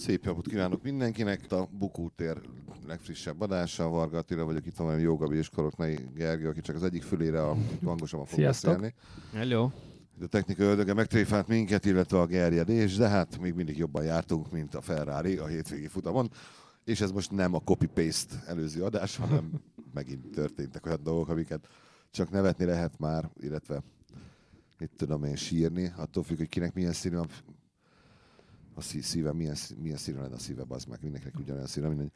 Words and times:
Szép 0.00 0.24
napot 0.24 0.48
kívánok 0.48 0.82
mindenkinek. 0.82 1.52
A 1.52 1.68
Bukótér 1.70 2.40
legfrissebb 2.86 3.40
adása. 3.40 3.88
Varga 3.88 4.18
Attila 4.18 4.44
vagyok, 4.44 4.66
itt 4.66 4.76
van 4.76 4.86
velem 4.86 5.02
Jogabi 5.02 5.36
és 5.36 5.48
Koroknai 5.48 5.98
Gergő, 6.14 6.48
aki 6.48 6.60
csak 6.60 6.76
az 6.76 6.82
egyik 6.82 7.02
fülére 7.02 7.42
a 7.42 7.56
hangosabban 7.84 8.26
fog 8.26 8.38
Sziasztok. 8.38 8.72
beszélni. 8.72 8.94
Hello. 9.32 9.70
A 10.20 10.26
technika 10.26 10.62
ördöge 10.62 10.94
megtréfált 10.94 11.48
minket, 11.48 11.84
illetve 11.84 12.20
a 12.20 12.26
gerjedés, 12.26 12.96
de 12.96 13.08
hát 13.08 13.40
még 13.40 13.54
mindig 13.54 13.78
jobban 13.78 14.04
jártunk, 14.04 14.50
mint 14.52 14.74
a 14.74 14.80
Ferrari 14.80 15.36
a 15.36 15.46
hétvégi 15.46 15.86
futamon. 15.86 16.30
És 16.84 17.00
ez 17.00 17.10
most 17.10 17.30
nem 17.30 17.54
a 17.54 17.60
copy-paste 17.60 18.42
előző 18.46 18.82
adás, 18.82 19.16
hanem 19.16 19.50
megint 19.94 20.30
történtek 20.30 20.86
olyan 20.86 21.02
dolgok, 21.02 21.28
amiket 21.28 21.68
csak 22.10 22.30
nevetni 22.30 22.64
lehet 22.64 22.98
már, 22.98 23.30
illetve 23.40 23.82
mit 24.78 24.90
tudom 24.96 25.24
én 25.24 25.36
sírni, 25.36 25.92
attól 25.96 26.22
függ, 26.22 26.36
hogy 26.36 26.48
kinek 26.48 26.74
milyen 26.74 26.92
színű 26.92 27.16
a, 27.16 27.26
a 28.74 28.80
szí- 28.80 29.02
szíve, 29.02 29.32
milyen, 29.32 29.56
milyen 29.82 29.96
színű 29.96 30.18
lenne 30.18 30.34
a 30.34 30.38
szíve, 30.38 30.62
az 30.68 30.84
meg 30.84 30.98
mindenkinek 31.02 31.38
ugyanolyan 31.38 31.66
színű, 31.66 31.86
mindegy. 31.88 32.10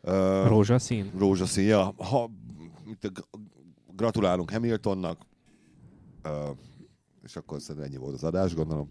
Ö, 0.00 0.44
Rózsaszín. 0.46 1.10
rózsaszín, 1.18 1.64
ja. 1.64 1.94
Ha, 1.96 2.30
mit, 2.84 3.12
gratulálunk 3.96 4.50
Hamiltonnak, 4.50 5.18
ö, 6.22 6.50
és 7.22 7.36
akkor 7.36 7.60
szerintem 7.60 7.90
ennyi 7.90 7.96
volt 8.00 8.14
az 8.14 8.24
adás, 8.24 8.54
gondolom. 8.54 8.90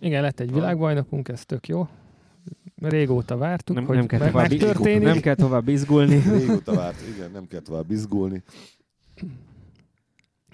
Igen, 0.00 0.22
lett 0.22 0.40
egy 0.40 0.52
világbajnokunk, 0.52 1.28
ez 1.28 1.44
tök 1.44 1.68
jó. 1.68 1.88
Régóta 2.76 3.36
vártuk, 3.36 3.76
Nem, 3.76 3.84
hogy 3.84 3.96
nem, 3.96 4.06
kell 4.06 4.18
me- 4.18 4.30
tovább, 4.30 4.50
megtörténik. 4.50 5.02
nem 5.02 5.20
kell 5.20 5.34
tovább 5.34 5.68
izgulni. 5.68 6.16
Régóta 6.38 6.74
várt, 6.74 7.08
igen, 7.16 7.30
nem 7.30 7.46
kell 7.46 7.60
tovább 7.60 7.90
izgulni. 7.90 8.42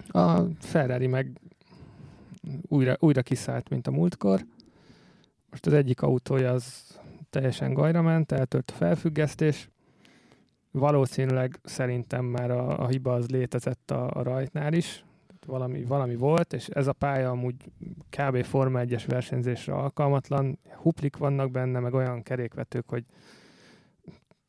A 0.07 0.41
Ferrari 0.59 1.07
meg 1.07 1.39
újra, 2.61 2.97
újra 2.99 3.21
kiszállt, 3.21 3.69
mint 3.69 3.87
a 3.87 3.91
múltkor. 3.91 4.45
Most 5.51 5.65
az 5.65 5.73
egyik 5.73 6.01
autója 6.01 6.51
az 6.51 6.99
teljesen 7.29 7.73
gajra 7.73 8.01
ment, 8.01 8.31
eltört 8.31 8.71
a 8.71 8.77
felfüggesztés. 8.77 9.69
Valószínűleg 10.71 11.59
szerintem 11.63 12.25
már 12.25 12.51
a, 12.51 12.79
a 12.79 12.87
hiba 12.87 13.13
az 13.13 13.29
létezett 13.29 13.91
a, 13.91 14.09
a 14.13 14.23
rajtnál 14.23 14.73
is. 14.73 15.05
Tehát 15.27 15.45
Valami, 15.45 15.83
valami 15.83 16.15
volt, 16.15 16.53
és 16.53 16.67
ez 16.67 16.87
a 16.87 16.93
pálya 16.93 17.29
amúgy 17.29 17.55
kb. 18.09 18.43
Forma 18.43 18.79
1-es 18.83 19.03
versenyzésre 19.07 19.73
alkalmatlan. 19.73 20.59
Huplik 20.75 21.17
vannak 21.17 21.51
benne, 21.51 21.79
meg 21.79 21.93
olyan 21.93 22.23
kerékvetők, 22.23 22.89
hogy 22.89 23.05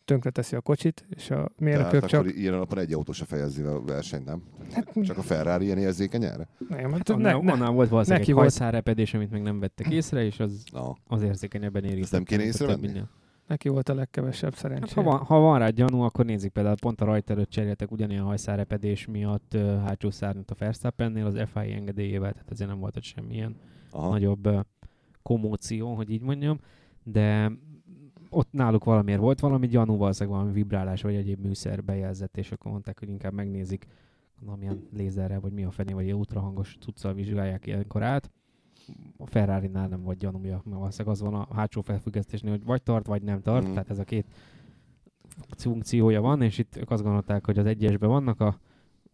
tönkreteszi 0.04 0.56
a 0.56 0.60
kocsit, 0.60 1.06
és 1.10 1.30
a 1.30 1.34
Tehát 1.34 1.60
mérnökök 1.60 2.04
csak... 2.04 2.20
akkor 2.20 2.32
ilyen 2.32 2.54
alapon 2.54 2.78
egy 2.78 2.92
autó 2.92 3.12
se 3.12 3.24
fejezi 3.24 3.62
a 3.62 3.80
versenyt, 3.80 4.24
nem? 4.24 4.42
Hát, 4.72 4.92
Csak 5.02 5.18
a 5.18 5.22
Ferrari 5.22 5.64
ilyen 5.64 5.78
érzékeny 5.78 6.24
erre? 6.24 6.48
nem, 6.68 6.92
hát 6.92 7.08
Annál, 7.10 7.32
ne, 7.38 7.42
ne, 7.42 7.52
annál 7.52 7.70
volt 7.70 7.88
valószínűleg 7.88 8.20
neki 8.20 8.30
egy 8.30 8.36
volt- 8.36 8.56
hajszárepedés, 8.56 9.14
amit 9.14 9.30
még 9.30 9.42
nem 9.42 9.60
vettek 9.60 9.90
észre, 9.90 10.24
és 10.24 10.40
az, 10.40 10.64
Na, 10.72 10.96
az 11.06 11.22
érzékenyebben 11.22 11.84
érintett. 11.84 12.10
nem 12.10 12.24
kéne 12.24 12.42
észrevenni? 12.42 13.02
neki 13.46 13.68
volt 13.68 13.88
a 13.88 13.94
legkevesebb 13.94 14.50
Hát, 14.50 14.60
szerencsé. 14.60 14.94
ha, 14.94 15.02
van, 15.02 15.18
ha 15.18 15.38
van 15.38 15.58
rá 15.58 15.68
gyanú, 15.68 16.00
akkor 16.00 16.24
nézzük 16.24 16.52
például 16.52 16.74
pont 16.80 17.00
a 17.00 17.04
rajt 17.04 17.30
előtt 17.30 17.50
cseréltek 17.50 17.90
ugyanilyen 17.90 18.22
hajszárepedés 18.24 19.06
miatt 19.06 19.52
uh, 19.54 19.82
hátsó 19.82 20.10
szárnyat 20.10 20.50
a 20.50 20.54
Verstappennél 20.58 21.26
az 21.26 21.38
FIA 21.52 21.74
engedélyével, 21.74 22.32
tehát 22.32 22.50
ezért 22.50 22.70
nem 22.70 22.78
volt 22.78 22.96
ott 22.96 23.02
semmilyen 23.02 23.56
aha. 23.90 24.08
nagyobb 24.10 24.46
uh, 24.46 24.60
komóció, 25.22 25.94
hogy 25.94 26.10
így 26.10 26.22
mondjam, 26.22 26.58
de 27.02 27.52
ott 28.32 28.52
náluk 28.52 28.84
valamiért 28.84 29.20
volt 29.20 29.40
valami 29.40 29.66
gyanú, 29.66 29.96
valószínűleg 29.96 30.38
valami 30.38 30.54
vibrálás 30.56 31.02
vagy 31.02 31.14
egyéb 31.14 31.44
műszer 31.44 31.84
bejelzett, 31.84 32.36
és 32.36 32.52
akkor 32.52 32.70
mondták, 32.72 32.98
hogy 32.98 33.08
inkább 33.08 33.32
megnézik 33.32 33.86
valamilyen 34.40 34.82
lézerrel, 34.96 35.40
vagy 35.40 35.52
mi 35.52 35.64
a 35.64 35.70
fené, 35.70 35.92
vagy 35.92 36.12
ultrahangos 36.12 36.76
cuccal 36.80 37.14
vizsgálják 37.14 37.66
ilyenkor 37.66 38.02
át. 38.02 38.30
A 39.16 39.26
Ferrari-nál 39.26 39.88
nem 39.88 40.02
volt 40.02 40.18
gyanúja, 40.18 40.62
mert 40.64 40.76
valószínűleg 40.78 41.12
az 41.14 41.20
van 41.22 41.34
a 41.34 41.54
hátsó 41.54 41.80
felfüggesztésnél, 41.80 42.50
hogy 42.52 42.64
vagy 42.64 42.82
tart, 42.82 43.06
vagy 43.06 43.22
nem 43.22 43.40
tart, 43.40 43.62
Mhm. 43.64 43.72
tehát 43.72 43.90
ez 43.90 43.98
a 43.98 44.04
két 44.04 44.26
funkciója 45.56 46.20
van, 46.20 46.42
és 46.42 46.58
itt 46.58 46.76
ők 46.76 46.90
azt 46.90 47.02
gondolták, 47.02 47.46
hogy 47.46 47.58
az 47.58 47.66
egyesben 47.66 48.08
vannak, 48.08 48.40
a 48.40 48.58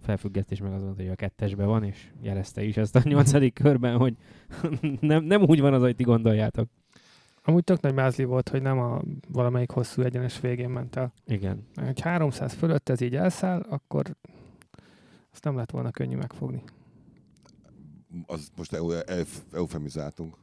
felfüggesztés 0.01 0.61
meg 0.61 0.73
az 0.73 0.83
volt, 0.83 0.97
hogy 0.97 1.09
a 1.09 1.15
kettesben 1.15 1.67
van, 1.67 1.83
és 1.83 2.11
jelezte 2.21 2.63
is 2.63 2.77
ezt 2.77 2.97
a 2.97 3.01
nyolcadik 3.05 3.55
körben, 3.55 3.97
hogy 3.97 4.17
nem, 5.01 5.25
nem 5.25 5.43
úgy 5.43 5.61
van 5.61 5.75
az, 5.75 5.83
hogy 5.83 5.97
ti 5.97 6.03
gondoljátok. 6.03 6.69
Amúgy 7.49 7.65
tök 7.65 7.81
nagy 7.81 7.95
mázli 7.95 8.25
volt, 8.25 8.49
hogy 8.49 8.63
nem 8.63 8.79
a 8.79 9.01
valamelyik 9.29 9.71
hosszú 9.71 10.03
egyenes 10.03 10.41
végén 10.41 10.69
ment 10.71 10.97
el. 10.97 11.13
Igen. 11.27 11.67
Ha 11.75 11.93
300 12.03 12.53
fölött 12.53 12.89
ez 12.89 13.01
így 13.01 13.17
elszáll, 13.17 13.61
akkor 13.69 14.17
azt 15.33 15.45
nem 15.45 15.57
lett 15.57 15.71
volna 15.71 15.91
könnyű 15.91 16.17
megfogni. 16.17 16.63
Az 18.27 18.49
most 18.57 18.73
eu- 18.73 19.11
euf- 19.11 19.55
eufemizáltunk. 19.55 20.37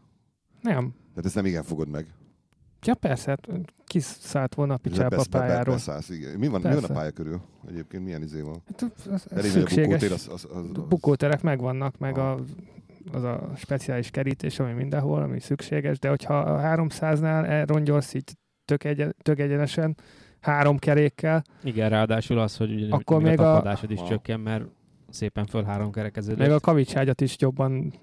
Nem. 0.62 0.94
Tehát 1.10 1.26
ezt 1.26 1.36
nem 1.36 1.46
igen 1.46 1.64
fogod 1.64 1.88
meg. 1.90 2.14
Ja 2.82 2.94
persze, 2.96 3.30
hát 3.30 3.48
kiszállt 3.86 4.56
volna 4.56 4.74
a 4.74 4.78
picsába 4.78 5.16
a 5.18 5.24
pályáról. 5.30 5.76
beszállsz, 5.76 6.10
igen. 6.10 6.40
Mi 6.40 6.48
van, 6.48 6.62
mi 6.62 6.68
van 6.68 6.76
a 6.76 6.80
Persze. 6.80 6.94
pálya 6.94 7.12
körül? 7.12 7.42
Egyébként 7.68 8.04
milyen 8.04 8.22
izé 8.22 8.42
van? 8.42 8.62
Hát 8.68 8.82
az- 8.82 9.08
az 9.08 9.26
Elég 9.32 9.46
a 9.46 9.54
szükséges. 9.54 9.86
bukótér, 9.86 10.12
az, 10.12 10.28
az, 10.32 10.48
az, 10.54 10.58
az, 10.58 10.84
Bukóterek 10.88 11.42
megvannak, 11.42 11.98
meg 11.98 12.18
Ah. 12.18 12.32
a, 12.32 12.44
az 13.12 13.24
a 13.24 13.50
speciális 13.56 14.10
kerítés, 14.10 14.60
ami 14.60 14.72
mindenhol, 14.72 15.22
ami 15.22 15.40
szükséges, 15.40 16.00
de 16.00 16.10
hogyha 16.10 16.38
a 16.40 16.60
300-nál 16.62 17.46
elrongyolsz 17.48 18.14
így 18.14 18.32
tök, 18.66 18.84
egyen, 18.84 19.16
tök 19.22 19.40
egyenesen, 19.40 19.98
három 20.40 20.78
kerékkel, 20.78 21.44
Igen, 21.64 21.90
ráadásul 21.90 22.40
az, 22.40 22.58
hogy 22.58 22.74
ugye, 22.74 22.88
Akkor 22.90 23.18
még 23.22 23.28
még 23.30 23.40
a 23.40 23.52
a- 23.52 23.54
tapadásod 23.56 23.92
is 23.92 24.00
Aha. 24.00 24.08
csökken, 24.08 24.40
mert 24.40 24.64
szépen 25.10 25.46
föl 25.46 25.64
három 25.64 25.92
kerekeződött. 25.92 26.40
meg 26.40 26.52
a 26.52 26.60
kavicságyadat 26.60 27.22
is 27.22 27.36
jobban 27.40 27.94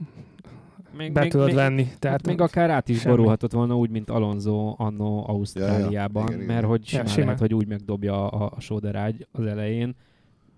még, 0.96 1.12
be 1.12 1.26
tudod 1.28 1.46
még, 1.46 1.54
venni. 1.54 1.86
Tehát 1.98 2.26
még 2.26 2.40
akár 2.40 2.70
át 2.70 2.88
is 2.88 3.00
semmi. 3.00 3.14
borulhatott 3.14 3.52
volna 3.52 3.76
úgy, 3.76 3.90
mint 3.90 4.10
Alonso 4.10 4.74
annó 4.78 5.28
Ausztráliában, 5.28 6.26
Igen, 6.26 6.40
igen. 6.40 6.54
mert 6.54 6.66
hogy 6.66 6.80
Ja, 6.80 6.88
simán 6.88 7.06
simán. 7.06 7.24
lehet, 7.24 7.40
hogy 7.40 7.54
úgy 7.54 7.66
megdobja 7.66 8.28
a, 8.30 8.52
a 8.56 8.60
sóderágy 8.60 9.26
az 9.32 9.46
elején, 9.46 9.94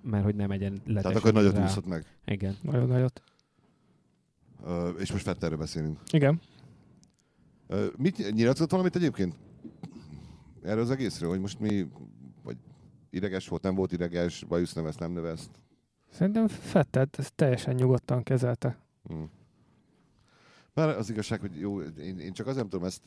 mert 0.02 0.24
hogy 0.24 0.34
nem 0.34 0.50
egyen 0.50 0.82
Tehát 0.94 1.16
akkor 1.16 1.32
nagyot 1.32 1.56
rá. 1.56 1.64
úszott 1.64 1.86
meg. 1.86 2.04
Igen. 2.26 2.56
nagyon 2.62 2.86
nagyot. 2.88 3.22
És 4.98 5.12
most 5.12 5.24
Fetterről 5.24 5.58
beszélünk. 5.58 6.00
Igen. 6.10 6.40
Mit 7.96 8.32
nyilatkozott 8.34 8.70
valamit 8.70 8.96
egyébként? 8.96 9.36
Erről 10.62 10.82
az 10.82 10.90
egészről, 10.90 11.28
hogy 11.30 11.40
most 11.40 11.58
mi, 11.60 11.86
vagy 12.42 12.56
ideges 13.10 13.48
volt, 13.48 13.62
nem 13.62 13.74
volt 13.74 13.92
ideges, 13.92 14.44
bajusz 14.44 14.72
neveszt, 14.72 14.98
nem 14.98 15.12
nevezt. 15.12 15.50
Szerintem 16.10 16.48
Fettet 16.48 17.18
ezt 17.18 17.34
teljesen 17.34 17.74
nyugodtan 17.74 18.22
kezelte. 18.22 18.78
Hm. 19.08 19.22
Bár 20.74 20.88
az 20.88 21.10
igazság, 21.10 21.40
hogy 21.40 21.58
jó, 21.58 21.80
én, 21.82 22.18
én 22.18 22.32
csak 22.32 22.46
azért 22.46 22.60
nem 22.60 22.68
tudom 22.70 22.86
ezt 22.86 23.02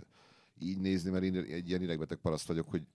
így 0.60 0.80
nézni, 0.80 1.10
mert 1.10 1.24
én 1.24 1.36
egy 1.36 1.70
ilyen 1.70 1.82
idegbeteg 1.82 2.18
paraszt 2.18 2.48
vagyok, 2.48 2.70
hogy 2.70 2.88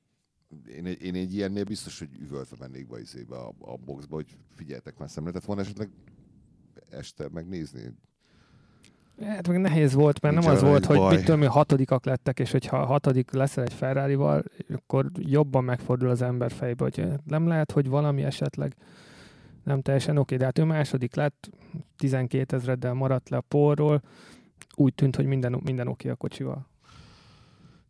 én, 0.68 0.86
egy- 0.86 1.02
én 1.02 1.14
egy 1.14 1.34
ilyennél 1.34 1.64
biztos, 1.64 1.98
hogy 1.98 2.08
üvöltve 2.20 2.56
mennék 2.58 2.86
be, 2.88 3.00
izébe, 3.00 3.36
a, 3.36 3.52
a 3.60 3.76
boxba, 3.76 4.14
hogy 4.14 4.36
figyeltek 4.54 4.98
már 4.98 5.10
szemletet 5.10 5.44
volna 5.44 5.60
esetleg 5.62 5.90
este 6.90 7.28
megnézni. 7.28 7.94
Hát 9.20 9.48
meg 9.48 9.60
nehéz 9.60 9.94
volt, 9.94 10.20
mert 10.20 10.34
Nincs 10.34 10.46
nem 10.46 10.54
az 10.54 10.62
volt, 10.62 10.84
hogy 10.84 10.96
baj. 10.96 11.14
mit 11.14 11.24
tudom, 11.24 11.46
hatodikak 11.46 12.04
lettek, 12.04 12.38
és 12.38 12.50
hogyha 12.50 12.84
hatodik 12.84 13.32
leszel 13.32 13.64
egy 13.64 13.72
ferrari 13.72 14.14
akkor 14.74 15.10
jobban 15.18 15.64
megfordul 15.64 16.08
az 16.08 16.22
ember 16.22 16.52
fejbe, 16.52 16.84
hogy 16.84 17.08
nem 17.24 17.46
lehet, 17.46 17.72
hogy 17.72 17.88
valami 17.88 18.22
esetleg 18.22 18.76
nem 19.64 19.82
teljesen 19.82 20.16
oké, 20.16 20.36
de 20.36 20.44
hát 20.44 20.58
ő 20.58 20.64
második 20.64 21.14
lett, 21.14 21.50
12 21.96 22.56
ezreddel 22.56 22.92
maradt 22.92 23.28
le 23.28 23.36
a 23.36 23.40
porról, 23.40 24.02
úgy 24.76 24.94
tűnt, 24.94 25.16
hogy 25.16 25.26
minden, 25.26 25.60
minden 25.64 25.88
oké 25.88 26.08
a 26.08 26.14
kocsival. 26.14 26.70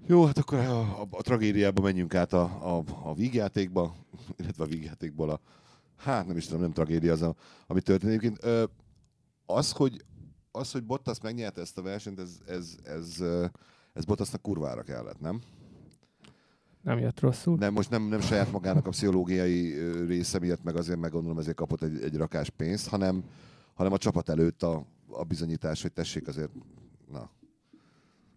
Jó, 0.07 0.25
hát 0.25 0.39
akkor 0.39 0.59
a, 0.59 0.81
a, 0.81 1.07
a 1.11 1.23
tragédiába 1.23 1.83
menjünk 1.83 2.15
át 2.15 2.33
a, 2.33 2.43
a, 2.77 2.83
a 3.03 3.15
vígjátékba, 3.15 3.95
illetve 4.37 4.65
a 4.65 4.67
vígjátékból 4.67 5.31
a, 5.31 5.41
hát 5.97 6.27
nem 6.27 6.37
is 6.37 6.47
tudom, 6.47 6.61
nem 6.61 6.73
tragédia 6.73 7.13
az, 7.13 7.23
a, 7.23 7.35
ami 7.67 7.81
történik. 7.81 8.33
Ö, 8.41 8.65
az, 9.47 9.73
hogy, 9.73 10.05
az, 10.53 10.73
hogy 10.73 10.85
Bottas 10.85 11.21
megnyerte 11.21 11.61
ezt 11.61 11.79
a 11.79 11.83
versenyt, 11.83 12.19
ez, 12.19 12.39
ez, 12.47 12.77
ez, 12.85 13.25
ez 13.93 14.05
Bottasnak 14.05 14.43
kurvára 14.43 14.83
kellett, 14.83 15.21
nem? 15.21 15.41
Nem 16.83 16.99
jött 16.99 17.21
rosszul. 17.21 17.57
Nem, 17.57 17.73
most 17.73 17.91
nem, 17.91 18.03
nem 18.03 18.21
saját 18.21 18.53
magának 18.53 18.87
a 18.87 18.91
pszichológiai 18.91 19.73
része 20.07 20.39
miatt, 20.39 20.63
meg 20.63 20.77
azért 20.77 20.99
meg 20.99 21.11
gondolom 21.11 21.39
ezért 21.39 21.57
kapott 21.57 21.83
egy, 21.83 22.03
egy 22.03 22.17
rakás 22.17 22.51
pénzt, 22.51 22.89
hanem, 22.89 23.25
hanem 23.75 23.93
a 23.93 23.99
csapat 23.99 24.29
előtt 24.29 24.63
a, 24.63 24.87
a 25.09 25.25
bizonyítás, 25.25 25.83
hogy 25.83 25.93
tessék 25.93 26.29
azért, 26.29 26.51
na, 27.13 27.31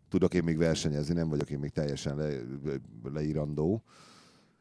tudok 0.09 0.33
én 0.33 0.43
még 0.43 0.57
versenyezni, 0.57 1.13
nem 1.13 1.29
vagyok 1.29 1.49
én 1.49 1.59
még 1.59 1.71
teljesen 1.71 2.15
le, 2.15 2.29
leírandó. 3.13 3.83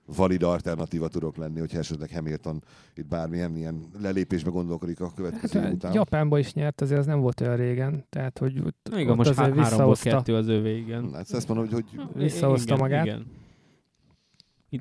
Valid 0.06 0.42
alternatíva 0.42 1.08
tudok 1.08 1.36
lenni, 1.36 1.58
hogyha 1.58 1.78
esetleg 1.78 2.10
Hamilton 2.14 2.62
itt 2.94 3.06
bármilyen 3.06 3.56
ilyen 3.56 3.90
lelépésbe 4.00 4.50
gondolkodik 4.50 5.00
a 5.00 5.12
következő 5.14 5.60
Hát, 5.60 5.72
után. 5.72 5.92
Japánban 5.92 6.38
is 6.38 6.52
nyert, 6.52 6.80
azért 6.80 7.00
ez 7.00 7.06
nem 7.06 7.20
volt 7.20 7.40
olyan 7.40 7.56
régen, 7.56 8.04
tehát 8.08 8.38
hogy 8.38 8.58
ott, 8.66 8.88
Igen, 8.92 9.08
ott 9.10 9.16
most 9.16 9.30
azért 9.30 9.54
visszahozta. 9.54 10.10
kettő 10.10 10.34
az 10.34 10.48
övé, 10.48 10.76
igen. 10.76 11.12
Hát 11.12 11.30
ezt 11.32 11.48
mondom, 11.48 11.68
hogy, 11.68 11.84
hogy 11.92 12.06
Visszahozta 12.14 12.74
igen, 12.74 12.78
magát. 12.78 13.06
Igen. 13.06 13.26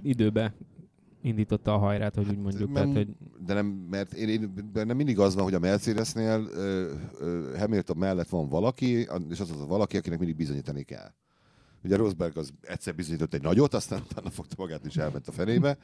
Időbe 0.03 0.53
indította 1.21 1.73
a 1.73 1.77
hajrát, 1.77 2.15
hogy 2.15 2.27
úgy 2.29 2.37
mondjuk. 2.37 2.71
nem, 2.71 2.73
Tehát, 2.73 2.95
hogy 2.95 3.07
de 3.45 3.53
nem, 3.53 3.65
mert 3.65 4.13
én, 4.13 4.29
én, 4.29 4.53
bennem 4.73 4.95
mindig 4.95 5.19
az 5.19 5.35
van, 5.35 5.43
hogy 5.43 5.53
a 5.53 5.59
Mercedesnél 5.59 6.47
ö, 6.53 6.91
ö, 7.19 7.57
Hamilton 7.57 7.97
mellett 7.97 8.29
van 8.29 8.47
valaki, 8.47 8.87
és 9.29 9.39
az 9.39 9.51
az 9.51 9.61
a 9.61 9.65
valaki, 9.65 9.97
akinek 9.97 10.19
mindig 10.19 10.37
bizonyítani 10.37 10.83
kell. 10.83 11.13
Ugye 11.83 11.95
Rosberg 11.95 12.37
az 12.37 12.53
egyszer 12.61 12.95
bizonyított 12.95 13.33
egy 13.33 13.41
nagyot, 13.41 13.73
aztán 13.73 14.01
utána 14.09 14.29
fogta 14.29 14.55
magát 14.57 14.85
is 14.85 14.95
elment 14.97 15.27
a 15.27 15.31
fenébe. 15.31 15.77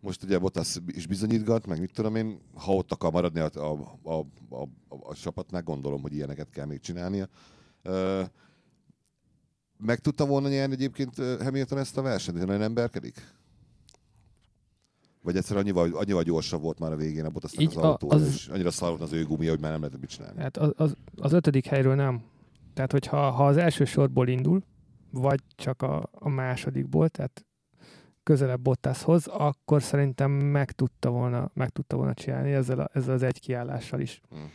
Most 0.00 0.22
ugye 0.22 0.38
Bottas 0.38 0.76
is 0.86 1.06
bizonyítgat, 1.06 1.66
meg 1.66 1.80
mit 1.80 1.92
tudom 1.92 2.16
én, 2.16 2.38
ha 2.54 2.72
ott 2.74 2.92
akar 2.92 3.12
maradni 3.12 3.40
a, 3.40 3.50
a, 3.54 3.98
a, 4.02 4.14
a, 4.48 4.68
a, 4.88 5.14
csapatnál, 5.14 5.62
gondolom, 5.62 6.02
hogy 6.02 6.14
ilyeneket 6.14 6.50
kell 6.50 6.66
még 6.66 6.80
csinálnia. 6.80 7.28
Ö, 7.82 8.22
meg 9.76 9.98
tudta 9.98 10.26
volna 10.26 10.48
nyerni 10.48 10.74
egyébként 10.74 11.16
Hamilton 11.42 11.78
ezt 11.78 11.96
a 11.98 12.02
versenyt, 12.02 12.38
hogy 12.38 12.46
nagyon 12.46 12.62
emberkedik? 12.62 13.34
Vagy 15.22 15.36
egyszer 15.36 15.56
annyival, 15.56 15.90
annyival 15.94 16.22
gyorsabb 16.22 16.60
volt 16.62 16.78
már 16.78 16.92
a 16.92 16.96
végén 16.96 17.24
a 17.24 17.30
Bottasnak 17.30 17.62
Így 17.62 17.68
az 17.68 17.76
a- 17.76 17.88
autó, 17.88 18.10
az- 18.10 18.26
és 18.34 18.48
annyira 18.48 18.70
szar 18.70 19.00
az 19.00 19.12
ő 19.12 19.24
gumia, 19.24 19.50
hogy 19.50 19.60
már 19.60 19.70
nem 19.70 19.80
lehetett 19.80 20.00
mit 20.00 20.10
csinálni. 20.10 20.40
Hát 20.40 20.56
az, 20.56 20.72
az, 20.76 20.94
az 21.16 21.32
ötödik 21.32 21.66
helyről 21.66 21.94
nem. 21.94 22.22
Tehát, 22.74 22.92
hogyha 22.92 23.30
ha 23.30 23.46
az 23.46 23.56
első 23.56 23.84
sorból 23.84 24.28
indul, 24.28 24.62
vagy 25.16 25.40
csak 25.56 25.82
a, 25.82 26.08
a 26.12 26.28
másodikból, 26.28 27.08
tehát 27.08 27.46
közelebb 28.22 28.60
Bottashoz, 28.60 29.26
akkor 29.26 29.82
szerintem 29.82 30.30
meg 30.30 30.72
tudta 30.72 31.10
volna, 31.10 31.50
meg 31.54 31.68
tudta 31.68 31.96
volna 31.96 32.14
csinálni 32.14 32.52
ezzel, 32.52 32.78
a, 32.78 32.88
ezzel 32.92 33.14
az 33.14 33.22
egy 33.22 33.40
kiállással 33.40 34.00
is. 34.00 34.20
Hmm. 34.30 34.50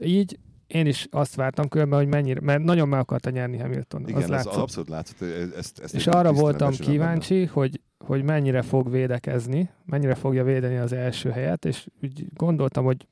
Így 0.00 0.38
én 0.66 0.86
is 0.86 1.06
azt 1.10 1.34
vártam 1.34 1.68
különben, 1.68 1.98
hogy 1.98 2.08
mennyire, 2.08 2.40
mert 2.40 2.62
nagyon 2.62 2.88
meg 2.88 3.00
akarta 3.00 3.30
nyerni 3.30 3.58
Hamilton. 3.58 4.02
Igen, 4.02 4.16
az 4.16 4.22
ez 4.22 4.28
látszott. 4.28 4.54
abszolút 4.54 4.88
látszott, 4.88 5.28
ezt, 5.56 5.78
ezt 5.78 5.94
És 5.94 6.06
arra 6.06 6.32
voltam 6.32 6.68
besülöm 6.68 6.90
benne. 6.90 7.04
kíváncsi, 7.04 7.44
hogy, 7.44 7.80
hogy 7.98 8.22
mennyire 8.22 8.62
fog 8.62 8.90
védekezni, 8.90 9.70
mennyire 9.84 10.14
fogja 10.14 10.44
védeni 10.44 10.76
az 10.76 10.92
első 10.92 11.30
helyet, 11.30 11.64
és 11.64 11.86
úgy 12.02 12.26
gondoltam, 12.32 12.84
hogy 12.84 13.06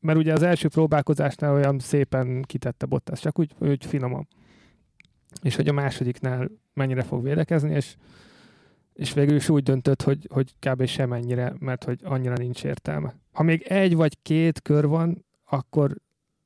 mert 0.00 0.18
ugye 0.18 0.32
az 0.32 0.42
első 0.42 0.68
próbálkozásnál 0.68 1.52
olyan 1.52 1.78
szépen 1.78 2.42
kitette 2.42 2.86
Bottas, 2.86 3.20
csak 3.20 3.38
úgy, 3.38 3.54
úgy 3.58 3.84
finoman. 3.84 4.28
És 5.42 5.56
hogy 5.56 5.68
a 5.68 5.72
másodiknál 5.72 6.50
mennyire 6.74 7.02
fog 7.02 7.22
védekezni, 7.22 7.74
és, 7.74 7.96
és 8.92 9.12
végül 9.12 9.36
is 9.36 9.48
úgy 9.48 9.62
döntött, 9.62 10.02
hogy, 10.02 10.28
hogy 10.30 10.54
kb. 10.58 10.84
semennyire, 10.86 11.54
mert 11.58 11.84
hogy 11.84 12.00
annyira 12.02 12.34
nincs 12.36 12.64
értelme. 12.64 13.14
Ha 13.32 13.42
még 13.42 13.62
egy 13.62 13.94
vagy 13.94 14.18
két 14.22 14.62
kör 14.62 14.86
van, 14.86 15.24
akkor 15.44 15.96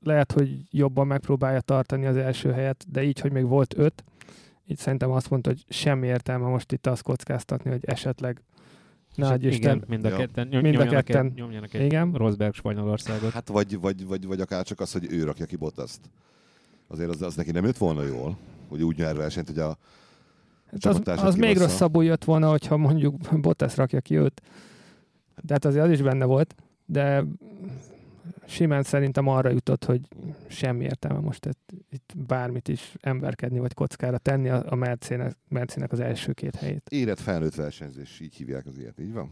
lehet, 0.00 0.32
hogy 0.32 0.62
jobban 0.70 1.06
megpróbálja 1.06 1.60
tartani 1.60 2.06
az 2.06 2.16
első 2.16 2.52
helyet, 2.52 2.84
de 2.88 3.02
így, 3.02 3.20
hogy 3.20 3.32
még 3.32 3.46
volt 3.46 3.74
öt, 3.78 4.04
így 4.64 4.78
szerintem 4.78 5.10
azt 5.10 5.30
mondta, 5.30 5.50
hogy 5.50 5.64
semmi 5.68 6.06
értelme 6.06 6.48
most 6.48 6.72
itt 6.72 6.86
azt 6.86 7.02
kockáztatni, 7.02 7.70
hogy 7.70 7.84
esetleg 7.84 8.42
Nagy 9.14 9.44
És 9.44 9.52
Isten. 9.54 9.76
Igen, 9.76 9.88
mind 9.88 10.04
a 10.04 10.08
Ja. 10.08 10.16
ketten. 10.16 10.46
Nyom, 10.48 10.62
Mind 10.62 10.74
a 10.74 10.78
nyomjanak 10.78 11.04
ketten. 11.04 11.26
Egy, 11.26 11.34
nyomjanak 11.34 11.74
egy 11.74 11.84
Igen. 11.84 12.12
Rosberg 12.12 12.54
Spanyolországot. 12.54 13.32
Hát 13.32 13.48
vagy, 13.48 13.80
vagy, 13.80 14.06
vagy, 14.06 14.26
vagy 14.26 14.40
akár 14.40 14.64
csak 14.64 14.80
az, 14.80 14.92
hogy 14.92 15.06
ő 15.12 15.24
rakja 15.24 15.46
ki 15.46 15.56
Bottaszt. 15.56 16.00
Azért 16.88 17.10
az, 17.10 17.22
az 17.22 17.34
neki 17.34 17.50
nem 17.50 17.64
jött 17.64 17.76
volna 17.76 18.02
jól, 18.02 18.36
hogy 18.68 18.82
úgy 18.82 18.96
nyer 18.96 19.16
versenyt, 19.16 19.46
hogy 19.46 19.58
a 19.58 19.78
Hát 20.82 21.06
az, 21.06 21.22
az 21.24 21.34
még 21.34 21.58
rosszabbul 21.58 22.04
jött 22.04 22.24
volna, 22.24 22.50
hogyha 22.50 22.76
mondjuk 22.76 23.40
Bottas 23.40 23.76
rakja 23.76 24.00
ki 24.00 24.16
őt. 24.16 24.42
De 25.42 25.52
hát 25.52 25.64
azért 25.64 25.84
az 25.84 25.90
is 25.90 26.02
benne 26.02 26.24
volt, 26.24 26.54
de 26.86 27.24
simán 28.46 28.82
szerintem 28.82 29.28
arra 29.28 29.50
jutott, 29.50 29.84
hogy 29.84 30.00
semmi 30.48 30.84
értelme 30.84 31.18
most 31.18 31.46
itt, 31.46 31.72
itt 31.90 32.12
bármit 32.26 32.68
is 32.68 32.94
emberkedni, 33.00 33.58
vagy 33.58 33.74
kockára 33.74 34.18
tenni 34.18 34.48
a, 34.48 34.64
a 34.68 34.74
Mercének, 34.74 35.36
Mercének 35.48 35.92
az 35.92 36.00
első 36.00 36.32
két 36.32 36.54
helyét. 36.54 36.88
érett 36.88 37.20
felnőtt 37.20 37.54
versenyzés, 37.54 38.20
így 38.20 38.34
hívják 38.34 38.66
az 38.66 38.78
ilyet, 38.78 39.00
így 39.00 39.12
van? 39.12 39.30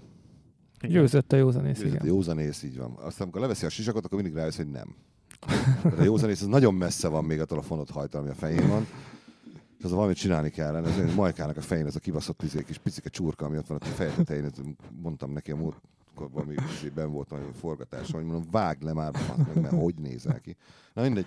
Győzött 0.81 1.33
a 1.33 1.37
józanész, 1.37 1.79
Győzött 1.79 1.93
a 1.93 2.05
igen. 2.05 2.15
józanész, 2.15 2.63
így 2.63 2.77
van. 2.79 2.91
Aztán 2.91 3.23
amikor 3.23 3.41
leveszi 3.41 3.67
a 3.67 3.69
sisakot, 3.69 4.05
akkor 4.05 4.19
mindig 4.23 4.37
rájössz, 4.37 4.57
hogy 4.57 4.71
nem. 4.71 4.95
Mert 5.85 5.99
a 5.99 6.03
józanész 6.03 6.41
az 6.41 6.47
nagyon 6.47 6.75
messze 6.75 7.09
van 7.09 7.25
még 7.25 7.41
attól 7.41 7.59
a 7.59 7.63
fonott 7.63 7.91
hajtól, 7.91 8.21
ami 8.21 8.31
a 8.31 8.35
fején 8.35 8.69
van. 8.69 8.87
És 9.85 9.91
az 9.91 9.97
valamit 9.97 10.17
csinálni 10.17 10.51
kellene. 10.51 10.89
Ez 10.89 10.99
olyan 10.99 11.15
Majkának 11.15 11.57
a 11.57 11.61
fején 11.61 11.87
ez 11.87 11.97
a 11.97 12.01
kibaszott 12.01 12.43
izé, 12.43 12.63
kis 12.63 12.79
picike 12.79 13.09
csurka, 13.09 13.47
ami 13.47 13.57
ott 13.57 13.67
van 13.67 13.79
a 13.81 13.85
feje 13.85 14.11
tetején. 14.11 14.51
Mondtam 15.03 15.33
neki 15.33 15.51
a 15.51 15.57
múlt 15.57 15.77
valami 16.15 16.55
ben 16.95 17.13
volt 17.13 17.29
valami 17.29 17.49
forgatás, 17.53 18.11
hogy 18.11 18.25
mondom, 18.25 18.51
vágd 18.51 18.83
le 18.83 18.93
már, 18.93 19.13
meg, 19.37 19.61
mert 19.61 19.75
hogy 19.75 19.95
nézel 19.95 20.41
ki. 20.41 20.57
Na 20.95 21.03
mindegy. 21.03 21.27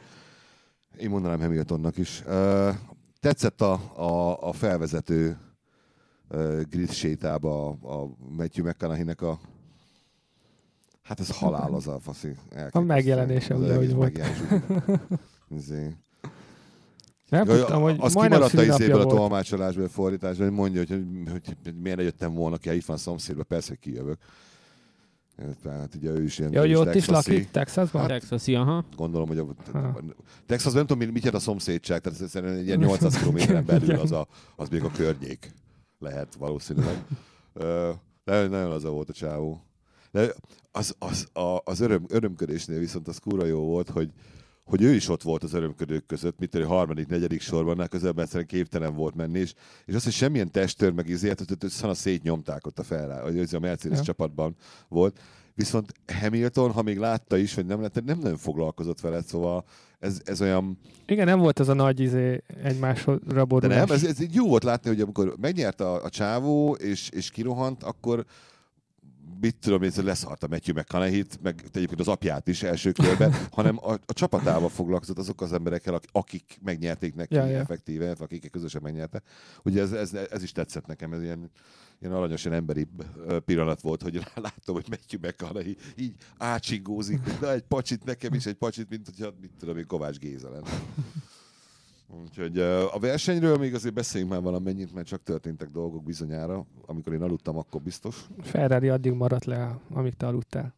Én 0.97 1.09
mondanám 1.09 1.39
Hamiltonnak 1.39 1.97
is. 1.97 2.23
Tetszett 3.19 3.61
a, 3.61 3.73
a, 3.95 4.41
a 4.47 4.51
felvezető 4.51 5.37
grid 6.69 6.91
sétába 6.91 7.69
a, 7.69 8.01
a 8.01 8.09
Matthew 8.29 8.65
McConaughey-nek 8.65 9.21
a 9.21 9.39
Hát 11.01 11.19
ez 11.19 11.37
halál 11.37 11.73
az 11.73 11.87
a 11.87 11.99
faszi. 11.99 12.35
A 12.71 12.79
megjelenése 12.79 13.55
ugye, 13.55 13.75
hogy 13.75 13.93
volt. 13.93 14.17
megjelenés, 14.17 15.09
Izé. 15.49 15.95
Nem 17.29 17.47
Jaj, 17.47 17.57
tudtam, 17.57 17.81
hogy 17.81 17.95
az 17.99 18.13
majdnem 18.13 18.41
kimaradt 18.41 18.69
a 18.69 18.73
izéből 18.73 19.01
a 19.01 19.05
tolmácsolásból, 19.05 19.83
a 19.83 19.89
fordításból, 19.89 20.45
hogy 20.45 20.55
mondja, 20.55 20.79
hogy, 20.79 21.03
hogy, 21.31 21.57
hogy 21.63 21.75
miért 21.81 22.01
jöttem 22.01 22.33
volna 22.33 22.57
ki, 22.57 22.67
hát 22.67 22.77
itt 22.77 22.85
van 22.85 22.95
a 22.95 22.99
szomszédban, 22.99 23.45
persze, 23.47 23.69
hogy 23.69 23.79
kijövök. 23.79 24.17
Tehát 25.63 25.95
ugye 25.95 26.09
ő 26.09 26.23
is 26.23 26.39
ilyen 26.39 26.51
Ja, 26.51 26.59
hogy 26.59 26.73
ott 26.73 26.95
is 26.95 27.07
lakik, 27.07 27.51
Texasban? 27.51 28.07
Texasi, 28.07 28.55
aha. 28.55 28.85
Gondolom, 28.95 29.27
hogy 29.27 29.37
a, 29.37 29.45
Ha. 29.71 29.99
Texas 30.45 30.73
nem 30.73 30.85
tudom, 30.85 31.09
mit 31.09 31.23
jelent 31.23 31.41
a 31.41 31.45
szomszédság, 31.45 32.01
tehát 32.01 32.21
ez 32.21 32.29
szerintem 32.29 32.57
egy 32.57 32.65
ilyen 32.65 32.79
800 32.87 33.17
kilométeren 33.17 33.65
belül 33.65 33.95
az, 33.95 34.11
a, 34.11 34.27
az 34.55 34.69
még 34.69 34.83
a 34.83 34.91
környék 34.91 35.51
lehet 35.99 36.35
valószínűleg. 36.35 37.03
De 38.23 38.47
nagyon 38.47 38.71
az 38.71 38.83
volt 38.83 39.09
a 39.09 39.13
csávó. 39.13 39.61
De 40.11 40.33
az, 40.71 40.95
az, 40.99 41.27
a, 41.33 41.61
az 41.63 41.79
öröm, 41.79 42.05
örömködésnél 42.07 42.79
viszont 42.79 43.07
az 43.07 43.17
kúra 43.17 43.45
jó 43.45 43.59
volt, 43.59 43.89
hogy, 43.89 44.11
hogy 44.67 44.81
ő 44.81 44.93
is 44.93 45.09
ott 45.09 45.21
volt 45.21 45.43
az 45.43 45.53
örömködők 45.53 46.05
között, 46.05 46.39
mit 46.39 46.49
tudom, 46.49 46.67
harmadik, 46.67 47.07
negyedik 47.07 47.41
sorban, 47.41 47.77
mert 47.77 47.89
közelben 47.89 48.23
egyszerűen 48.23 48.47
képtelen 48.47 48.95
volt 48.95 49.15
menni, 49.15 49.39
és, 49.39 49.53
és 49.85 49.93
azt, 49.93 50.03
hogy 50.03 50.13
semmilyen 50.13 50.51
testőr 50.51 50.91
meg 50.91 51.07
izért, 51.09 51.37
hogy 51.37 51.47
hogy 51.59 51.69
szana 51.69 51.93
szétnyomták 51.93 52.67
ott 52.67 52.79
a 52.79 52.83
fel, 52.83 53.21
hogy 53.21 53.37
ez 53.39 53.53
a 53.53 53.59
Mercedes 53.59 53.97
Ja. 53.97 54.03
csapatban 54.03 54.55
volt. 54.87 55.19
Viszont 55.55 55.91
Hamilton, 56.21 56.71
ha 56.71 56.81
még 56.81 56.97
látta 56.97 57.37
is, 57.37 57.53
hogy 57.55 57.65
nem 57.65 57.81
lett, 57.81 58.03
nem 58.05 58.19
nagyon 58.19 58.37
foglalkozott 58.37 58.99
vele, 58.99 59.21
szóval 59.21 59.65
ez, 59.99 60.21
ez 60.23 60.41
olyan... 60.41 60.79
Igen, 61.05 61.25
nem 61.25 61.39
volt 61.39 61.59
az 61.59 61.67
a 61.67 61.73
nagy 61.73 61.99
izé 61.99 62.43
egymásra 62.63 63.17
De 63.17 63.43
borulás. 63.43 63.77
nem, 63.77 63.95
ez, 63.95 64.03
ez 64.03 64.17
jó 64.31 64.47
volt 64.47 64.63
látni, 64.63 64.89
hogy 64.89 65.01
amikor 65.01 65.35
megnyerte 65.41 65.83
a, 65.89 66.03
a 66.03 66.09
csávó, 66.09 66.73
és, 66.73 67.09
és 67.09 67.29
kirohant, 67.29 67.83
akkor 67.83 68.25
mit 69.41 69.55
tudom, 69.55 69.83
én, 69.83 69.91
leszart 69.95 70.43
a 70.43 70.47
Matthew 70.47 70.75
McConaughey-t, 70.75 71.39
meg 71.41 71.63
egyébként 71.73 71.99
az 71.99 72.07
apját 72.07 72.47
is 72.47 72.63
első 72.63 72.91
körben, 72.91 73.33
hanem 73.51 73.77
a, 73.81 73.91
a 73.91 74.13
csapatával 74.13 74.69
foglalkozott 74.69 75.17
azok 75.17 75.41
az 75.41 75.53
emberekkel, 75.53 75.93
ak- 75.93 76.09
akik 76.11 76.59
megnyerték 76.63 77.15
neki 77.15 77.35
Ja, 77.35 77.45
ja, 77.45 77.59
effektíve, 77.59 78.15
akik 78.19 78.51
közösen 78.51 78.81
megnyerte. 78.81 79.21
Ugye 79.63 79.81
ez, 79.81 79.91
ez, 79.91 80.13
ez, 80.13 80.43
is 80.43 80.51
tetszett 80.51 80.85
nekem, 80.85 81.13
ez 81.13 81.21
ilyen, 81.21 81.51
ilyen 82.01 82.13
aranyosan 82.13 82.53
emberi 82.53 82.87
pillanat 83.45 83.81
volt, 83.81 84.01
hogy 84.01 84.15
láttam, 84.35 84.75
hogy 84.75 84.85
Matthew 84.89 85.19
McConaughey 85.21 85.75
így 85.95 86.13
átsingózik, 86.37 87.23
hogy 87.23 87.37
na 87.41 87.51
egy 87.51 87.63
pacsit 87.63 88.03
nekem 88.03 88.33
is, 88.33 88.45
egy 88.45 88.55
pacsit, 88.55 88.89
mint 88.89 89.05
hogyha, 89.05 89.33
mit 89.41 89.51
tudom 89.59 89.77
én, 89.77 89.87
Kovács 89.87 90.17
Géza 90.17 90.49
lenne. 90.49 90.69
Úgyhogy 92.09 92.59
a 92.59 92.99
versenyről 92.99 93.57
még 93.57 93.73
azért 93.73 93.93
beszéljünk 93.93 94.31
már 94.31 94.41
valamennyit, 94.41 94.93
mert 94.93 95.07
csak 95.07 95.23
történtek 95.23 95.69
dolgok 95.69 96.03
bizonyára. 96.03 96.65
Amikor 96.85 97.13
én 97.13 97.21
aludtam, 97.21 97.57
akkor 97.57 97.81
biztos. 97.81 98.27
Ferrari 98.41 98.89
addig 98.89 99.11
maradt 99.11 99.45
le, 99.45 99.79
amíg 99.89 100.13
te 100.13 100.27
aludtál. 100.27 100.73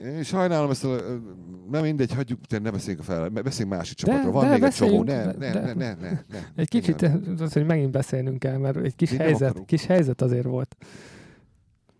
Én 0.00 0.22
sajnálom 0.22 0.70
ezt 0.70 0.84
a... 0.84 0.96
Nem 1.70 1.82
mindegy, 1.82 2.12
hagyjuk, 2.12 2.40
te 2.40 2.58
ne 2.58 2.70
beszéljünk 2.70 3.00
a 3.00 3.12
fel, 3.12 3.28
beszéljünk 3.28 3.76
másik 3.76 3.96
csapatról. 3.96 4.32
Van 4.32 4.44
de 4.44 4.50
még 4.52 4.62
egy 4.62 4.72
csomó. 4.72 5.02
beszéljünk, 5.04 5.38
Ne, 5.38 5.50
de- 5.52 5.60
ne, 5.60 5.72
ne, 5.72 5.94
ne, 5.94 5.94
ne, 5.94 6.10
ne. 6.28 6.38
Egy 6.54 6.68
kicsit, 6.68 7.02
az, 7.38 7.52
hogy 7.52 7.66
megint 7.66 7.90
beszélnünk 7.90 8.38
kell, 8.38 8.56
mert 8.56 8.76
egy 8.76 8.96
kis 8.96 9.12
Én 9.12 9.18
helyzet, 9.18 9.64
kis 9.64 9.86
helyzet 9.86 10.22
azért 10.22 10.44
volt. 10.44 10.76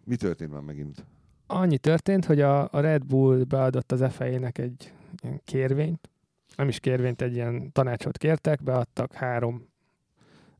Mi 0.04 0.16
történt 0.16 0.52
már 0.52 0.60
megint? 0.62 1.04
Annyi 1.46 1.78
történt, 1.78 2.24
hogy 2.24 2.40
a, 2.40 2.68
a 2.72 2.80
Red 2.80 3.04
Bull 3.04 3.42
beadott 3.42 3.92
az 3.92 4.04
FIA-nek 4.12 4.58
egy 4.58 4.92
kérvényt, 5.44 6.10
nem 6.56 6.68
is 6.68 6.80
kérvényt, 6.80 7.22
egy 7.22 7.34
ilyen 7.34 7.72
tanácsot 7.72 8.18
kértek, 8.18 8.62
beadtak 8.62 9.12
három 9.12 9.68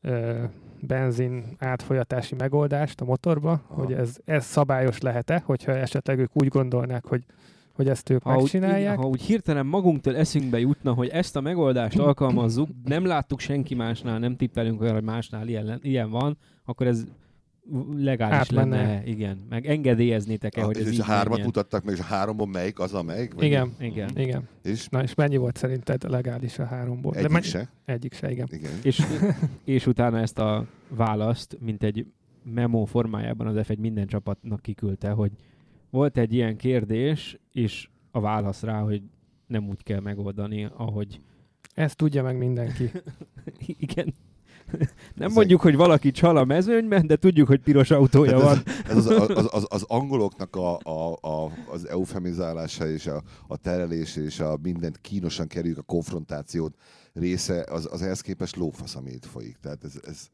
ö, 0.01 0.43
benzin 0.81 1.43
átfolyatási 1.57 2.35
megoldást 2.35 3.01
a 3.01 3.05
motorba, 3.05 3.51
Aha. 3.51 3.83
hogy 3.83 3.93
ez, 3.93 4.15
ez 4.25 4.45
szabályos 4.45 4.99
lehet-e, 4.99 5.41
hogyha 5.45 5.71
esetleg 5.71 6.19
ők 6.19 6.31
úgy 6.33 6.47
gondolnák, 6.47 7.05
hogy, 7.05 7.23
hogy 7.73 7.89
ezt 7.89 8.09
ők 8.09 8.23
Ha 8.23 8.33
úgy, 8.33 8.37
megcsinálják. 8.37 8.97
ha 8.97 9.07
úgy 9.07 9.21
hirtelen 9.21 9.65
magunktól 9.65 10.15
eszünkbe 10.15 10.59
jutna, 10.59 10.93
hogy 10.93 11.07
ezt 11.07 11.35
a 11.35 11.41
megoldást 11.41 11.99
alkalmazzuk, 11.99 12.69
nem 12.83 13.05
láttuk 13.05 13.39
senki 13.39 13.75
másnál, 13.75 14.19
nem 14.19 14.35
tippelünk 14.35 14.81
olyan, 14.81 14.93
hogy 14.93 15.03
másnál 15.03 15.47
ilyen, 15.47 15.79
ilyen 15.81 16.09
van, 16.09 16.37
akkor 16.65 16.87
ez 16.87 17.05
legális 17.97 18.35
Át 18.37 18.49
lenne. 18.51 19.01
Igen, 19.05 19.37
meg 19.49 19.65
engedélyeznétek-e, 19.65 20.63
hogy 20.63 20.77
ez 20.77 20.87
és 20.87 20.93
így 20.93 20.99
a 20.99 21.03
hármat 21.03 21.27
menjen? 21.29 21.45
mutattak 21.45 21.83
meg, 21.83 21.93
és 21.93 21.99
a 21.99 22.03
háromban 22.03 22.49
melyik 22.49 22.79
az 22.79 22.93
a 22.93 23.03
melyik? 23.03 23.33
Vagy 23.33 23.43
Igen, 23.43 23.71
Igen. 23.79 24.09
igen. 24.17 24.47
És 24.63 24.87
Na 24.87 25.03
és 25.03 25.13
mennyi 25.15 25.37
volt 25.37 25.57
szerinted 25.57 26.09
legális 26.09 26.59
a 26.59 26.65
háromból? 26.65 27.15
Egyik 27.15 27.29
mennyi- 27.29 27.45
se. 27.45 27.69
Egyik 27.85 28.13
se, 28.13 28.31
igen. 28.31 28.47
Igen. 28.51 28.71
És, 28.83 29.01
és 29.63 29.87
utána 29.87 30.19
ezt 30.19 30.39
a 30.39 30.67
választ, 30.89 31.57
mint 31.59 31.83
egy 31.83 32.05
memo 32.43 32.85
formájában 32.85 33.47
az 33.47 33.65
F1 33.67 33.77
minden 33.79 34.07
csapatnak 34.07 34.61
kiküldte, 34.61 35.09
hogy 35.09 35.31
volt 35.89 36.17
egy 36.17 36.33
ilyen 36.33 36.57
kérdés, 36.57 37.39
és 37.51 37.89
a 38.11 38.19
válasz 38.19 38.61
rá, 38.63 38.79
hogy 38.81 39.01
nem 39.47 39.67
úgy 39.69 39.83
kell 39.83 39.99
megoldani, 39.99 40.69
ahogy 40.77 41.21
Ezt 41.73 41.97
tudja 41.97 42.23
meg 42.23 42.37
mindenki. 42.37 42.91
Igen. 43.79 44.13
Nem 45.15 45.27
Ez 45.27 45.33
mondjuk, 45.33 45.61
hogy 45.61 45.75
valaki 45.75 46.11
csal 46.11 46.37
a 46.37 46.45
mezőnyben, 46.45 47.07
de 47.07 47.15
tudjuk, 47.15 47.47
hogy 47.47 47.59
piros 47.59 47.91
autója 47.91 48.39
van. 48.39 48.63
Ez 48.87 48.95
az, 48.95 49.07
az, 49.29 49.47
az, 49.51 49.65
az 49.69 49.83
angoloknak 49.87 50.55
a, 50.55 50.79
a, 50.83 51.17
a, 51.21 51.51
az 51.71 51.87
eufemizálása 51.87 52.89
és 52.89 53.07
a, 53.07 53.23
a 53.47 53.57
terelés 53.57 54.15
és 54.15 54.39
a 54.39 54.57
mindent 54.61 55.01
kínosan 55.01 55.47
kerüljük 55.47 55.77
a 55.77 55.81
konfrontációt 55.81 56.75
része, 57.13 57.65
az, 57.69 57.87
az 57.91 58.01
ehhez 58.01 58.21
képest 58.21 58.55
lófasz, 58.55 58.95
ami 58.95 59.11
itt 59.11 59.25
folyik. 59.25 59.57
Tehát 59.61 59.83
ez, 59.83 59.93
ez 60.07 60.29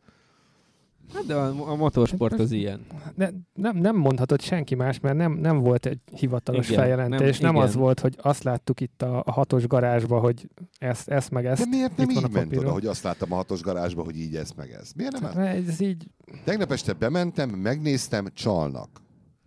Hát 1.13 1.25
de 1.25 1.35
a, 1.35 1.71
a 1.71 1.75
motorsport 1.75 2.39
az 2.39 2.51
ilyen. 2.51 2.79
Ne, 3.15 3.29
nem, 3.53 3.77
nem 3.77 3.95
mondhatod 3.95 4.41
senki 4.41 4.75
más, 4.75 4.99
mert 4.99 5.15
nem, 5.17 5.33
nem 5.33 5.59
volt 5.59 5.85
egy 5.85 5.99
hivatalos 6.15 6.67
Igen, 6.69 6.79
feljelentés. 6.79 7.39
nem- 7.39 7.53
Nem, 7.53 7.63
az 7.63 7.75
volt, 7.75 7.99
hogy 7.99 8.15
azt 8.21 8.43
láttuk 8.43 8.79
itt 8.81 9.01
a, 9.01 9.23
a 9.25 9.31
hatos 9.31 9.67
garázsba, 9.67 10.19
hogy 10.19 10.49
ezt, 10.77 11.09
ezt 11.09 11.31
meg 11.31 11.45
ezt. 11.45 11.61
De 11.61 11.67
miért 11.69 11.97
nem 11.97 12.09
így 12.09 12.23
a 12.23 12.27
ment 12.27 12.57
oda, 12.57 12.71
hogy 12.71 12.85
azt 12.85 13.03
láttam 13.03 13.31
a 13.31 13.35
hatos 13.35 13.61
garázsba, 13.61 14.03
hogy 14.03 14.19
így 14.19 14.35
ez 14.35 14.51
meg 14.51 14.71
ez? 14.71 14.91
Miért 14.95 15.19
nem? 15.19 15.31
Tehát 15.31 15.67
Ez 15.67 15.79
így, 15.79 16.07
Tegnap 16.43 16.71
este 16.71 16.93
bementem, 16.93 17.49
megnéztem, 17.49 18.27
csalnak. 18.33 18.89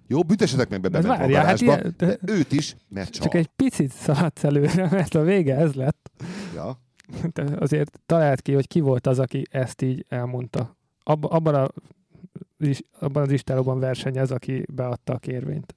Jó, 0.09 0.23
büntessetek 0.23 0.69
meg 0.69 0.81
be, 0.81 0.89
de 0.89 0.99
bement 1.01 1.19
a 1.19 1.21
várjál, 1.23 1.45
hát 1.47 1.61
garázsba, 1.61 1.83
ilyen, 1.83 1.95
de 1.99 2.19
de 2.23 2.33
őt 2.33 2.53
is, 2.53 2.77
mert 2.89 3.11
csal. 3.11 3.23
csak 3.25 3.35
egy 3.35 3.47
picit 3.57 3.91
szaladsz 3.93 4.45
előre, 4.45 4.89
mert 4.97 5.15
a 5.15 5.23
vége 5.23 5.57
ez 5.57 5.73
lett. 5.75 6.11
Ja. 6.55 6.81
De 7.33 7.45
azért 7.59 8.01
talált 8.07 8.43
ki, 8.43 8.53
hogy 8.53 8.67
ki 8.69 8.81
volt 8.81 9.07
az, 9.07 9.19
aki 9.19 9.43
ezt 9.51 9.83
így 9.83 10.05
elmondta. 10.09 10.76
Abba, 11.09 11.29
abban, 11.29 11.55
a, 11.55 11.69
is- 12.59 12.83
abban 12.99 13.23
az 13.23 13.31
istálóban 13.31 13.79
versenyez, 13.79 14.31
aki 14.31 14.65
beadta 14.73 15.13
a 15.13 15.19
kérvényt. 15.19 15.75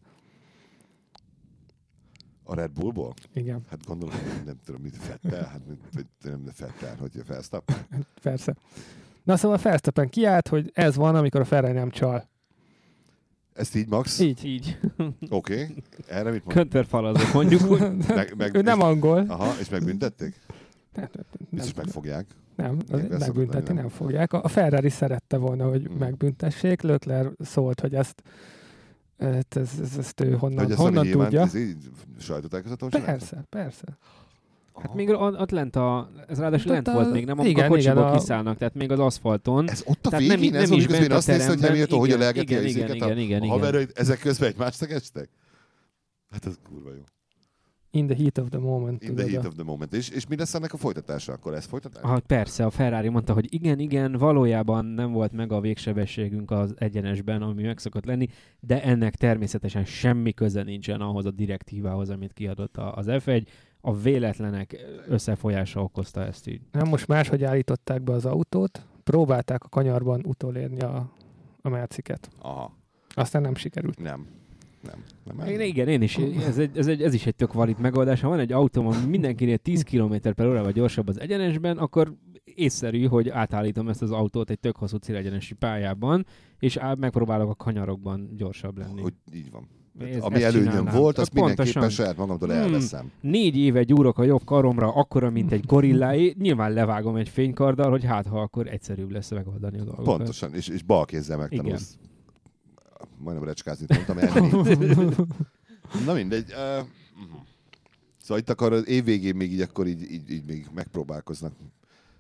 A 2.43 2.55
Red 2.55 2.71
Bullból? 2.71 3.13
Igen, 3.33 3.61
Hát 3.69 3.85
gondolom, 3.85 4.15
hogy 4.15 4.43
nem 4.45 4.59
tudom, 4.65 4.81
mit 4.81 4.95
Fettel, 4.97 5.43
hát 5.45 5.61
mit, 5.67 5.79
vagy 5.93 6.05
nem 6.21 6.45
Fettel, 6.53 6.95
hogy 6.95 7.11
Felsztap. 7.25 7.71
persze. 8.21 8.55
Na 9.23 9.37
szóval 9.37 9.57
Verstappen 9.57 10.09
kiállt, 10.09 10.47
hogy 10.47 10.71
ez 10.73 10.95
van, 10.95 11.15
amikor 11.15 11.41
a 11.41 11.45
Ferrari 11.45 11.73
nem 11.73 11.89
csal. 11.89 12.29
Ezt 13.53 13.75
így, 13.75 13.87
Max? 13.87 14.19
Így. 14.19 14.45
Így. 14.45 14.79
Oké. 15.29 15.63
Okay. 15.63 15.83
Erre 16.07 16.31
mit 16.31 16.43
mondjuk 17.33 17.61
úgy. 17.71 17.79
Meg, 18.07 18.33
meg, 18.37 18.55
ő 18.55 18.61
nem 18.61 18.81
angol. 18.81 19.25
Aha, 19.27 19.59
és 19.59 19.69
megbüntették? 19.69 20.39
Nem, 20.93 21.09
Biztos 21.49 21.73
megfogják. 21.73 22.25
Nem, 22.61 22.77
Igen, 22.87 22.99
megbüntetni 23.19 23.47
beszokott, 23.49 23.73
nem 23.75 23.89
fogják. 23.89 24.33
A 24.33 24.47
Ferrari 24.47 24.89
szerette 24.89 25.37
volna, 25.37 25.69
hogy 25.69 25.89
Mm. 25.89 25.95
megbüntessék. 25.97 26.81
Lökler 26.81 27.29
szólt, 27.39 27.79
hogy 27.79 27.95
ezt, 27.95 28.21
ezt, 29.17 29.55
ezt, 29.57 29.79
ezt, 29.79 29.97
ezt 29.97 30.21
ő 30.21 30.31
honnan, 30.31 30.57
hogy 30.63 30.71
ezt 30.71 30.79
honnan 30.79 30.93
nem 30.93 31.03
nyilván, 31.03 31.25
tudja. 31.25 31.41
ez 31.41 31.55
így 31.55 31.77
sajtótájékoztatón 32.19 32.89
csinálta? 32.89 33.11
Persze, 33.11 33.43
persze. 33.49 33.85
Hát 34.75 34.93
még 34.93 35.09
ott, 35.09 35.49
lent 35.51 35.75
a, 35.75 36.09
ez 36.27 36.39
ráadásul 36.39 36.73
Hát 36.73 36.85
lent 36.85 36.87
ott 36.87 36.93
a- 36.93 36.97
volt 37.03 37.11
még, 37.13 37.25
nem? 37.25 37.39
Amikor 37.39 37.57
igen, 37.57 37.65
a 37.65 37.69
kocsiból 37.69 38.01
igen, 38.01 38.13
a- 38.13 38.17
kiszállnak, 38.17 38.57
tehát 38.57 38.73
még 38.73 38.91
az 38.91 38.99
aszfalton. 38.99 39.69
Ez 39.69 39.83
ott 39.85 40.05
a 40.05 40.09
Tehát 40.09 40.27
végén? 40.27 40.51
nem- 40.51 40.61
ez 40.61 40.69
nem 40.69 40.77
is 40.77 40.85
közben 40.85 41.11
a 41.11 41.15
azt 41.15 41.27
néztem, 41.27 41.47
hogy 41.47 41.57
teremben. 41.59 41.69
Hamilton 41.69 41.99
hogyan 41.99 42.15
Igen, 42.17 42.25
lelgeti 42.33 42.53
a 42.53 42.57
igen, 42.57 42.69
izéket, 42.69 42.95
igen, 42.95 43.07
a, 43.09 43.19
igen, 43.19 43.41
a 43.41 43.43
igen. 43.43 43.49
haverjait, 43.57 43.91
ezek 43.99 44.19
közben 44.19 44.49
egymást 44.49 44.75
szegeztek? 44.75 45.29
Hát 46.31 46.45
ez 46.45 46.53
kurva 46.69 46.89
jó. 46.89 47.01
In 47.91 48.07
the 48.07 48.15
heat 48.15 48.37
of 48.37 48.49
the 48.49 48.59
moment. 48.59 49.03
In 49.03 49.15
the 49.15 49.27
heat 49.29 49.43
a- 49.43 49.47
of 49.47 49.53
the 49.53 49.63
moment. 49.63 49.93
És, 49.93 50.09
és 50.09 50.27
mi 50.27 50.35
lesz 50.35 50.53
ennek 50.53 50.73
a 50.73 50.77
folytatása? 50.77 51.33
Akkor 51.33 51.53
ez 51.53 51.65
folytatás? 51.65 52.01
Ah, 52.03 52.19
persze, 52.19 52.65
a 52.65 52.69
Ferrari 52.69 53.09
mondta, 53.09 53.33
hogy 53.33 53.53
igen, 53.53 53.79
igen, 53.79 54.11
valójában 54.11 54.85
nem 54.85 55.11
volt 55.11 55.31
meg 55.31 55.51
a 55.51 55.59
végsebességünk 55.59 56.51
az 56.51 56.73
egyenesben, 56.77 57.41
ami 57.41 57.63
meg 57.63 57.77
szokott 57.77 58.05
lenni, 58.05 58.27
de 58.59 58.83
ennek 58.83 59.15
természetesen 59.15 59.85
semmi 59.85 60.33
köze 60.33 60.63
nincsen 60.63 61.01
ahhoz 61.01 61.25
a 61.25 61.31
direktívához, 61.31 62.09
amit 62.09 62.33
kiadott 62.33 62.77
a- 62.77 62.93
az 62.95 63.05
F1. 63.09 63.45
A 63.81 63.95
véletlenek 63.95 64.85
összefolyása 65.07 65.83
okozta 65.83 66.25
ezt 66.25 66.47
így. 66.47 66.61
Nem, 66.71 66.87
most 66.87 67.07
máshogy 67.07 67.43
állították 67.43 68.01
be 68.01 68.13
az 68.13 68.25
autót, 68.25 68.85
próbálták 69.03 69.63
a 69.63 69.69
kanyarban 69.69 70.21
utolérni 70.25 70.79
a, 70.79 71.11
a 71.61 71.69
merciket. 71.69 72.29
Aha. 72.41 72.77
Aztán 73.15 73.41
nem 73.41 73.55
sikerült. 73.55 73.99
Nem. 73.99 74.27
Nem. 74.81 75.03
nem, 75.25 75.35
nem. 75.35 75.59
Igen, 75.61 75.87
én 75.87 76.01
is. 76.01 76.17
Ez, 76.17 76.57
egy, 76.57 76.77
ez, 76.77 76.87
egy, 76.87 77.01
ez 77.01 77.13
is 77.13 77.25
egy 77.25 77.35
tök 77.35 77.53
valid 77.53 77.79
megoldás. 77.79 78.21
Ha 78.21 78.29
van 78.29 78.39
egy 78.39 78.51
autóm, 78.51 78.87
ami 78.87 79.05
mindenkinél 79.07 79.57
10 79.57 79.83
km 79.83 80.15
per 80.35 80.47
órával 80.47 80.71
gyorsabb 80.71 81.07
az 81.07 81.19
egyenesben, 81.19 81.77
akkor 81.77 82.13
észszerű, 82.43 83.05
hogy 83.05 83.29
átállítom 83.29 83.87
ezt 83.87 84.01
az 84.01 84.11
autót 84.11 84.49
egy 84.49 84.59
tök 84.59 84.75
hosszú 84.75 84.97
célegyenesi 84.97 85.53
pályában, 85.53 86.25
és 86.59 86.77
á, 86.77 86.93
megpróbálok 86.93 87.49
a 87.49 87.55
kanyarokban 87.55 88.29
gyorsabb 88.37 88.77
lenni. 88.77 89.01
Hogy 89.01 89.13
így 89.33 89.51
van. 89.51 89.67
Ez- 89.99 90.21
Ami 90.21 90.35
ezt 90.35 90.43
előnyöm 90.43 90.69
csinálnám. 90.69 90.95
volt, 90.95 91.17
azt 91.17 91.29
Pontosan. 91.29 91.55
mindenképpen 91.55 91.89
saját 91.89 92.17
magamtól 92.17 92.47
Hmm. 92.49 92.57
elveszem. 92.57 93.11
Négy 93.21 93.57
éve 93.57 93.83
gyúrok 93.83 94.17
a 94.17 94.23
jobb 94.23 94.43
karomra, 94.45 94.93
akkora, 94.93 95.29
mint 95.29 95.51
egy 95.51 95.65
gorilláé, 95.65 96.35
nyilván 96.39 96.71
levágom 96.73 97.15
egy 97.15 97.29
fénykarddal, 97.29 97.89
hogy 97.89 98.03
hát 98.03 98.27
ha 98.27 98.41
akkor 98.41 98.67
egyszerűbb 98.67 99.11
lesz 99.11 99.31
megoldani 99.31 99.79
a 99.79 99.83
dolgokat. 99.83 100.15
Pontosan, 100.17 100.53
és, 100.53 100.67
és 100.67 100.83
bal 100.83 101.05
kézzel 101.05 101.37
megtanulsz. 101.37 101.97
Majdnem 103.17 103.47
recskázni 103.47 103.85
mondtam, 103.89 104.17
elmenni. 104.17 105.15
Na 106.05 106.13
mindegy. 106.13 106.51
Uh, 106.51 106.85
szóval 108.21 108.37
itt 108.37 108.49
akkor 108.49 108.73
az 108.73 108.87
év 108.87 109.03
végén 109.03 109.35
még 109.35 109.53
így, 109.53 109.61
akkor 109.61 109.87
így, 109.87 110.11
így, 110.11 110.31
így 110.31 110.43
még 110.45 110.67
megpróbálkoznak 110.73 111.53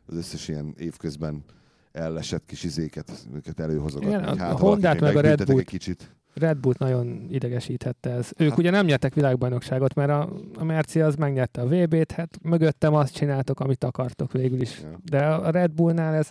az 0.05 0.15
összes 0.15 0.47
ilyen 0.47 0.73
évközben 0.77 1.43
ellesett 1.91 2.45
kis 2.45 2.63
izéket, 2.63 3.11
őket 3.33 3.59
előhozogatni. 3.59 4.13
Igen, 4.13 4.29
hogy 4.29 4.39
a 4.39 4.41
hát, 4.41 4.59
Hondát 4.59 4.99
meg 4.99 5.15
a 5.15 5.21
Red 5.21 5.49
egy 5.49 5.65
kicsit. 5.65 6.13
Red 6.33 6.57
Bullt 6.57 6.77
nagyon 6.77 7.27
idegesíthette 7.29 8.09
ez. 8.09 8.31
Ők 8.37 8.49
Hát- 8.49 8.57
ugye 8.57 8.69
nem 8.69 8.85
nyertek 8.85 9.13
világbajnokságot, 9.13 9.93
mert 9.93 10.09
a, 10.09 10.29
a 10.55 10.63
Merci 10.63 11.01
az 11.01 11.15
megnyerte 11.15 11.61
a 11.61 11.67
VB-t, 11.67 12.11
hát 12.11 12.39
mögöttem 12.41 12.93
azt 12.93 13.13
csináltok, 13.13 13.59
amit 13.59 13.83
akartok 13.83 14.31
végül 14.31 14.61
is. 14.61 14.79
Ja. 14.81 14.99
De 15.03 15.25
a 15.25 15.49
Red 15.49 15.71
Bullnál 15.71 16.13
ez 16.13 16.29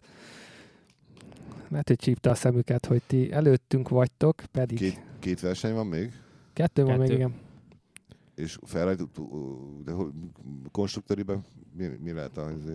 lehet, 1.70 1.88
hogy 1.88 1.96
csípte 1.96 2.30
a 2.30 2.34
szemüket, 2.34 2.87
hogy 2.87 3.02
ti 3.06 3.32
előttünk 3.32 3.88
vagytok, 3.88 4.42
pedig 4.52 4.78
Két, 4.78 5.00
két 5.18 5.40
verseny 5.40 5.75
van 5.75 5.87
még, 5.87 6.12
kettő 6.52 6.84
van 6.84 6.98
még, 6.98 7.10
igen. 7.10 7.34
és 8.34 8.58
Ferrari, 8.62 9.04
de 9.84 9.92
hol- 9.92 10.14
konstruktőriben 10.70 11.44
mi, 11.76 11.87
mi 12.02 12.12
lehet 12.12 12.37
az 12.37 12.72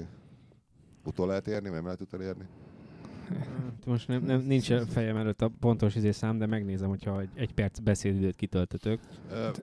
utol 1.06 1.28
lehet 1.28 1.48
érni, 1.48 1.70
nem 1.70 1.84
lehet 1.84 2.02
utolérni? 2.02 2.44
Hát 3.30 3.86
Most 3.86 4.08
nem, 4.08 4.24
nem, 4.24 4.42
nincs 4.42 4.70
a 4.70 4.86
fejem 4.86 5.18
előtt 5.18 5.42
a 5.42 5.52
pontos 5.60 5.96
izé 5.96 6.12
szám, 6.12 6.38
de 6.38 6.46
megnézem, 6.46 6.90
hogyha 6.90 7.22
egy, 7.22 7.30
egy 7.36 7.54
perc 7.54 7.80
beszédidőt 7.80 8.36
kitöltötök. 8.36 9.00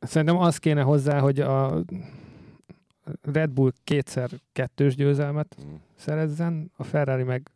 Szerintem 0.01 0.37
az 0.37 0.59
kéne 0.59 0.83
hozzá, 0.83 1.19
hogy 1.21 1.41
a 1.41 1.85
Red 3.23 3.51
Bull 3.51 3.73
kétszer 3.85 4.31
kettős 4.53 4.95
győzelmet 4.95 5.57
mm. 5.65 5.75
szerezzen, 5.95 6.71
a 6.77 6.85
Ferrari 6.85 7.23
meg 7.23 7.51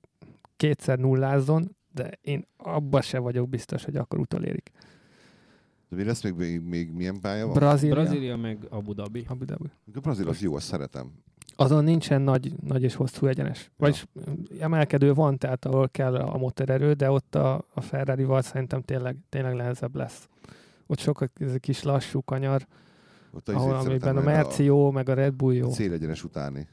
kétszer 0.57 0.99
nullázzon, 0.99 1.77
de 1.93 2.11
én 2.21 2.47
abban 2.57 3.01
se 3.01 3.19
vagyok 3.19 3.49
biztos, 3.49 3.85
hogy 3.85 3.97
akkor 3.97 4.19
utolérik. 4.19 4.71
De 5.89 5.97
mi 5.97 6.05
lesz 6.05 6.23
még, 6.23 6.35
még, 6.35 6.61
még 6.61 6.91
milyen 6.93 7.21
pálya 7.21 7.47
van? 7.47 7.55
Brazília. 7.55 7.95
Brazília 7.95 8.37
meg 8.37 8.67
Abu 8.71 8.93
Dhabi. 8.93 9.25
Abu 9.29 9.45
Dhabi. 9.45 9.71
A 9.95 10.01
Brazil 10.01 10.29
az 10.29 10.41
jó, 10.41 10.55
azt 10.55 10.67
szeretem. 10.67 11.13
Azon 11.57 11.85
nincsen 11.85 12.23
nagy, 12.23 12.53
nagy 12.61 12.83
és 12.83 12.95
hosszú 12.95 13.27
egyenes. 13.27 13.71
Vagyis 13.77 14.07
emelkedő 14.61 15.15
van, 15.15 15.39
tehát 15.39 15.65
ahol 15.65 15.89
kell 15.89 16.17
a 16.17 16.37
motorerő, 16.37 16.93
de 16.93 17.11
ott 17.11 17.35
a, 17.35 17.65
a 17.75 17.81
Ferrari-val 17.81 18.43
szerintem 18.43 18.83
tényleg, 18.83 19.17
tényleg 19.29 19.55
nehezebb 19.55 19.97
lesz. 19.97 20.29
Ott 20.87 20.99
sokkal 20.99 21.31
ez 21.35 21.53
egy 21.53 21.61
kis 21.61 21.83
lassú 21.83 22.23
kanyar, 22.23 22.67
Ott 23.31 23.49
a 23.49 23.55
ahol 23.55 23.75
amiben 23.75 24.17
a 24.17 24.21
Merci 24.21 24.65
jó, 24.65 24.91
meg 24.91 25.09
a 25.09 25.15
Red 25.15 25.35
Bull 25.35 25.55
jó. 25.55 25.69
A 25.69 25.71
célegyenes 25.71 26.25
utáni. 26.25 26.69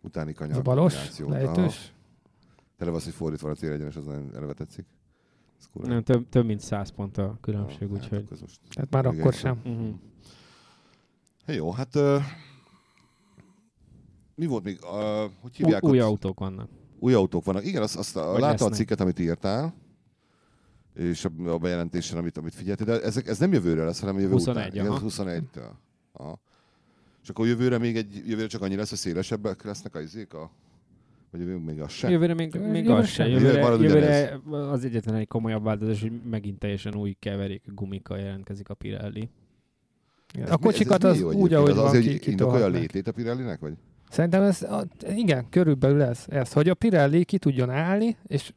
Utáni 0.00 0.30
Ez 0.30 0.36
kanyar. 0.36 0.58
a 0.58 0.62
balos, 0.62 0.94
kombináció. 0.94 1.28
Aha. 1.28 1.70
Tele 2.82 2.94
az, 2.94 3.04
hogy 3.04 3.14
fordítva 3.14 3.46
van 3.46 3.56
a 3.56 3.58
célegyenes, 3.58 3.96
az 3.96 4.04
nagyon 4.04 4.30
eleve 4.34 4.52
tetszik. 4.52 4.86
Nem, 5.72 6.02
több, 6.02 6.28
több 6.28 6.44
mint 6.44 6.60
100 6.60 6.90
pont 6.90 7.18
a 7.18 7.38
különbség, 7.40 7.80
Ja, 7.80 7.86
úgyhogy... 7.88 8.26
hát 8.30 8.40
most... 8.40 8.60
Tehát 8.74 8.90
már 8.90 9.06
akkor 9.06 9.18
igen. 9.18 9.32
sem. 9.32 9.60
Uh-huh. 9.64 9.94
Hey, 11.44 11.56
jó, 11.56 11.70
hát... 11.70 11.96
Uh, 11.96 12.22
mi 14.34 14.46
volt 14.46 14.64
még? 14.64 14.78
Uh, 14.82 15.30
hogy 15.40 15.56
hívják? 15.56 15.84
Új 15.84 16.00
ott? 16.00 16.06
autók 16.06 16.38
vannak. 16.38 16.68
Új 16.98 17.14
autók 17.14 17.44
vannak. 17.44 17.64
Igen, 17.64 17.82
azt, 17.82 17.96
azt 17.96 18.16
a, 18.16 18.38
láttam 18.38 18.66
a 18.66 18.74
cikket, 18.74 19.00
amit 19.00 19.18
írtál, 19.18 19.74
és 20.94 21.24
a, 21.24 21.50
a 21.50 21.58
bejelentésen, 21.58 22.18
amit, 22.18 22.36
amit 22.36 22.54
figyeltél, 22.54 22.86
de 22.86 23.02
ezek, 23.02 23.26
ez 23.26 23.38
nem 23.38 23.52
jövőre 23.52 23.84
lesz, 23.84 24.00
hanem 24.00 24.18
jövő 24.18 24.32
21, 24.32 24.56
után. 24.56 24.72
Igen, 24.72 24.86
aha. 24.86 24.94
az 24.94 25.02
21 25.02 25.44
-től. 25.50 25.78
Aha. 26.12 26.40
És 27.22 27.28
akkor 27.28 27.46
jövőre 27.46 27.78
még 27.78 27.96
egy, 27.96 28.22
jövőre 28.26 28.46
csak 28.46 28.62
annyi 28.62 28.76
lesz, 28.76 28.88
hogy 28.88 28.98
szélesebbek 28.98 29.62
lesznek 29.62 29.94
a 29.94 30.00
izék, 30.00 30.34
a, 30.34 30.50
vagy 31.32 31.62
még 31.64 31.80
az 31.80 31.90
sem. 31.90 32.10
Jövőre 32.10 32.34
még, 32.34 32.54
még 32.54 32.84
jövőre 32.84 32.94
az 32.94 33.06
se. 33.06 33.22
sem. 33.22 33.32
Jövőre 33.32 33.60
Jövőre, 33.60 33.80
jövőre 33.84 34.70
az 34.70 34.84
egyetlen 34.84 35.14
egy 35.14 35.28
komolyabb 35.28 35.64
változás, 35.64 36.00
hogy 36.00 36.12
megint 36.30 36.58
teljesen 36.58 36.94
új 36.94 37.16
keverék 37.18 37.62
gumikkal 37.74 38.18
jelentkezik 38.18 38.68
a 38.68 38.74
Pirelli. 38.74 39.28
A 40.48 40.58
kocsikat 40.58 41.04
az 41.04 41.20
jó 41.20 41.32
úgy, 41.32 41.52
ahogy 41.52 41.70
az 41.70 41.76
van, 41.76 41.86
azért, 41.86 42.04
ki, 42.04 42.10
hogy 42.10 42.28
indokolja 42.28 42.64
a 42.64 42.68
létét 42.68 43.08
a 43.08 43.12
Pirellinek, 43.12 43.60
vagy? 43.60 43.72
Szerintem 44.08 44.42
ez, 44.42 44.62
a, 44.62 44.84
igen, 45.08 45.48
körülbelül 45.48 46.02
ez, 46.02 46.24
ez, 46.28 46.52
hogy 46.52 46.68
a 46.68 46.74
Pirelli 46.74 47.24
ki 47.24 47.38
tudjon 47.38 47.70
állni, 47.70 48.16
és 48.26 48.52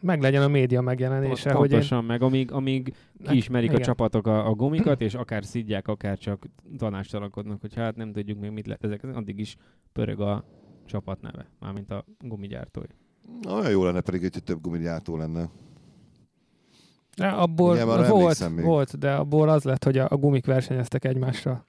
meg 0.00 0.20
legyen 0.20 0.42
a 0.42 0.48
média 0.48 0.80
megjelenése, 0.80 1.52
hogy 1.52 1.64
én... 1.64 1.70
Pontosan, 1.70 2.04
meg 2.04 2.22
amíg, 2.22 2.50
amíg 2.52 2.94
kiismerik 3.24 3.72
a 3.72 3.78
csapatok 3.78 4.26
a, 4.26 4.48
a 4.48 4.54
gumikat, 4.54 5.00
és 5.00 5.14
akár 5.14 5.44
szidják, 5.44 5.88
akár 5.88 6.18
csak 6.18 6.46
tanástalankodnak, 6.78 7.60
hogy 7.60 7.74
hát 7.74 7.96
nem 7.96 8.12
tudjuk 8.12 8.40
még 8.40 8.50
mit 8.50 8.66
lehet 8.66 8.84
ezek, 8.84 9.04
addig 9.04 9.38
is 9.38 9.56
pörög 9.92 10.20
a 10.20 10.44
csapat 10.86 11.20
neve, 11.20 11.46
mármint 11.60 11.90
a 11.90 12.04
gumigyártói. 12.20 12.86
Olyan 13.48 13.70
jó 13.70 13.84
lenne 13.84 14.00
pedig, 14.00 14.20
hogyha 14.20 14.40
több 14.40 14.60
gumigyártó 14.60 15.16
lenne. 15.16 15.48
De 17.16 17.26
abból 17.26 17.74
Igen, 17.74 17.86
volt, 18.08 18.54
még. 18.54 18.64
volt, 18.64 18.98
de 18.98 19.14
abból 19.14 19.48
az 19.48 19.62
lett, 19.62 19.84
hogy 19.84 19.98
a, 19.98 20.06
a 20.10 20.16
gumik 20.16 20.46
versenyeztek 20.46 21.04
egymással. 21.04 21.66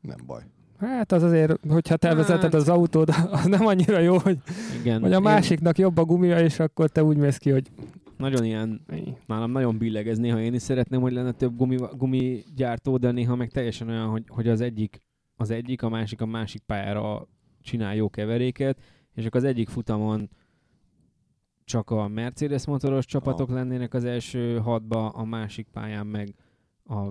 Nem 0.00 0.18
baj. 0.26 0.42
Hát 0.78 1.12
az 1.12 1.22
azért, 1.22 1.66
hogyha 1.68 1.96
te 1.96 2.14
vezeted 2.14 2.42
Hát- 2.42 2.54
az 2.54 2.68
autód, 2.68 3.08
az 3.30 3.44
nem 3.44 3.66
annyira 3.66 3.98
jó, 3.98 4.18
hogy, 4.18 4.38
Igen. 4.80 5.00
hogy 5.00 5.12
a 5.12 5.16
én 5.16 5.22
másiknak 5.22 5.78
jobb 5.78 5.98
a 5.98 6.04
gumia, 6.04 6.40
és 6.40 6.58
akkor 6.58 6.88
te 6.90 7.04
úgy 7.04 7.16
mész 7.16 7.36
ki, 7.36 7.50
hogy 7.50 7.70
Nagyon 8.16 8.44
ilyen, 8.44 8.80
nálam 9.26 9.50
nagyon 9.50 9.78
billeg 9.78 10.08
ez 10.08 10.18
néha 10.18 10.40
én 10.40 10.54
is 10.54 10.62
szeretném, 10.62 11.00
hogy 11.00 11.12
lenne 11.12 11.32
több 11.32 11.56
gumi, 11.56 11.76
gumigyártó, 11.96 12.96
de 12.96 13.10
néha 13.10 13.36
meg 13.36 13.50
teljesen 13.50 13.88
olyan, 13.88 14.08
hogy, 14.08 14.24
hogy 14.28 14.48
az 14.48 14.60
egyik 14.60 15.02
az 15.40 15.50
egyik, 15.50 15.82
a 15.82 15.88
másik 15.88 16.20
a 16.20 16.26
másik 16.26 16.62
pályára 16.62 17.28
csinál 17.62 17.94
jó 17.94 18.10
keveréket, 18.10 18.80
és 19.14 19.24
akkor 19.26 19.40
az 19.40 19.46
egyik 19.46 19.68
futamon 19.68 20.30
csak 21.64 21.90
a 21.90 22.08
Mercedes 22.08 22.66
motoros 22.66 23.04
csapatok 23.04 23.48
Aha. 23.48 23.58
lennének 23.58 23.94
az 23.94 24.04
első 24.04 24.58
hatba, 24.58 25.08
a 25.08 25.24
másik 25.24 25.66
pályán 25.72 26.06
meg 26.06 26.34
a, 26.84 27.10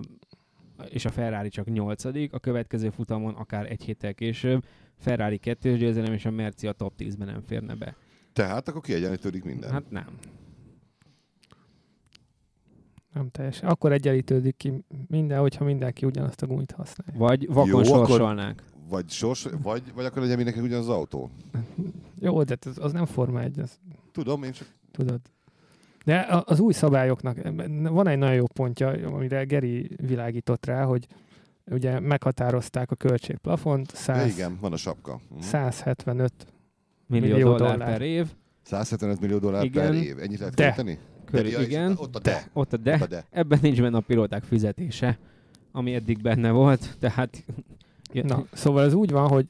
és 0.89 1.05
a 1.05 1.09
Ferrari 1.09 1.49
csak 1.49 1.65
nyolcadik, 1.65 2.33
a 2.33 2.39
következő 2.39 2.89
futamon 2.89 3.33
akár 3.33 3.71
egy 3.71 3.83
héttel 3.83 4.13
később 4.13 4.63
Ferrari 4.97 5.37
kettős 5.37 5.79
győzelem, 5.79 6.13
és 6.13 6.25
a 6.25 6.31
Merci 6.31 6.67
a 6.67 6.71
top 6.71 6.93
10-ben 6.97 7.27
nem 7.27 7.41
férne 7.41 7.75
be. 7.75 7.95
Tehát 8.33 8.67
akkor 8.67 8.81
kiegyenlítődik 8.81 9.43
minden. 9.43 9.71
Hát 9.71 9.89
nem. 9.89 10.07
Nem 13.19 13.29
teljesen. 13.31 13.69
Akkor 13.69 13.91
egyenlítődik 13.91 14.57
ki 14.57 14.83
minden, 15.07 15.39
hogyha 15.39 15.63
mindenki 15.65 16.05
ugyanazt 16.05 16.41
a 16.41 16.45
gumit 16.47 16.71
használja. 16.71 17.19
Vagy 17.19 17.47
vakon 17.47 17.67
Jó, 17.67 17.77
akkor- 17.77 18.07
sorsolnák. 18.07 18.63
Vagy, 18.89 19.09
sors, 19.09 19.47
vagy, 19.61 19.83
vagy 19.95 20.05
akkor 20.05 20.21
legyen 20.21 20.35
mindenki 20.35 20.59
ugyanaz 20.61 20.87
az 20.89 20.95
autó. 20.95 21.29
Jó, 22.19 22.43
de 22.43 22.57
az, 22.65 22.77
az 22.81 22.91
nem 22.91 23.05
Forma 23.05 23.41
1, 23.41 23.59
az, 23.59 23.79
Tudom, 24.11 24.43
én 24.43 24.51
csak 24.51 24.67
tudod. 24.91 25.19
De 26.05 26.43
az 26.45 26.59
új 26.59 26.73
szabályoknak 26.73 27.37
van 27.89 28.07
egy 28.07 28.17
nagyon 28.17 28.35
jó 28.35 28.45
pontja, 28.53 28.87
amire 28.87 29.43
Geri 29.43 29.89
világított 30.07 30.65
rá, 30.65 30.83
hogy 30.83 31.07
ugye 31.65 31.99
meghatározták 31.99 32.91
a 32.91 32.95
költségplafont, 32.95 33.91
ja, 33.91 33.97
100, 33.97 34.31
igen, 34.33 34.57
van 34.61 34.73
a 34.73 34.77
sapka. 34.77 35.19
Mhm. 35.29 35.39
175 35.41 36.33
Millió, 37.07 37.31
Millió 37.33 37.55
dollár, 37.55 37.77
dollár. 37.77 37.91
per 37.91 38.01
év. 38.01 38.27
175 38.61 39.19
millió 39.19 39.37
dollár 39.37 39.63
Igen. 39.63 39.85
per 39.85 39.93
év. 40.03 40.19
Ennyit 40.19 40.39
lehet 40.39 40.53
De. 40.53 40.63
költeni? 40.63 40.99
Körül, 41.31 41.51
ja, 41.51 41.61
igen. 41.61 41.95
Ott 41.97 42.15
a 42.15 42.19
de. 42.19 42.31
Ott 42.53 42.53
a 42.53 42.59
Ott 42.59 42.73
a 42.73 42.77
de. 42.77 43.05
de. 43.09 43.25
Ebben 43.31 43.59
nincs 43.61 43.81
benne 43.81 43.97
a 43.97 44.01
pilóták 44.01 44.43
fizetése, 44.43 45.17
ami 45.71 45.93
eddig 45.93 46.21
benne 46.21 46.51
volt, 46.51 46.95
tehát 46.99 47.43
Na, 48.13 48.45
szóval 48.53 48.83
ez 48.83 48.93
úgy 48.93 49.11
van, 49.11 49.27
hogy 49.27 49.45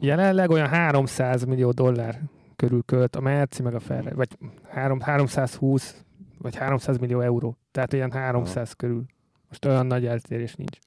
jelenleg 0.00 0.50
olyan 0.50 0.68
300 0.68 1.44
millió 1.44 1.70
dollár 1.70 2.20
körül 2.56 2.82
költ 2.82 3.16
a 3.16 3.20
Merci 3.20 3.62
meg 3.62 3.74
a 3.74 3.80
Ferrari, 3.80 4.14
vagy 4.14 4.38
3, 4.68 5.00
320 5.00 6.04
vagy 6.38 6.56
300 6.56 6.98
millió 6.98 7.20
euró. 7.20 7.56
Tehát 7.70 7.92
ilyen 7.92 8.12
300 8.12 8.72
körül. 8.72 9.04
Most 9.48 9.64
olyan 9.64 9.86
nagy 9.86 10.06
eltérés 10.06 10.54
nincs. 10.54 10.78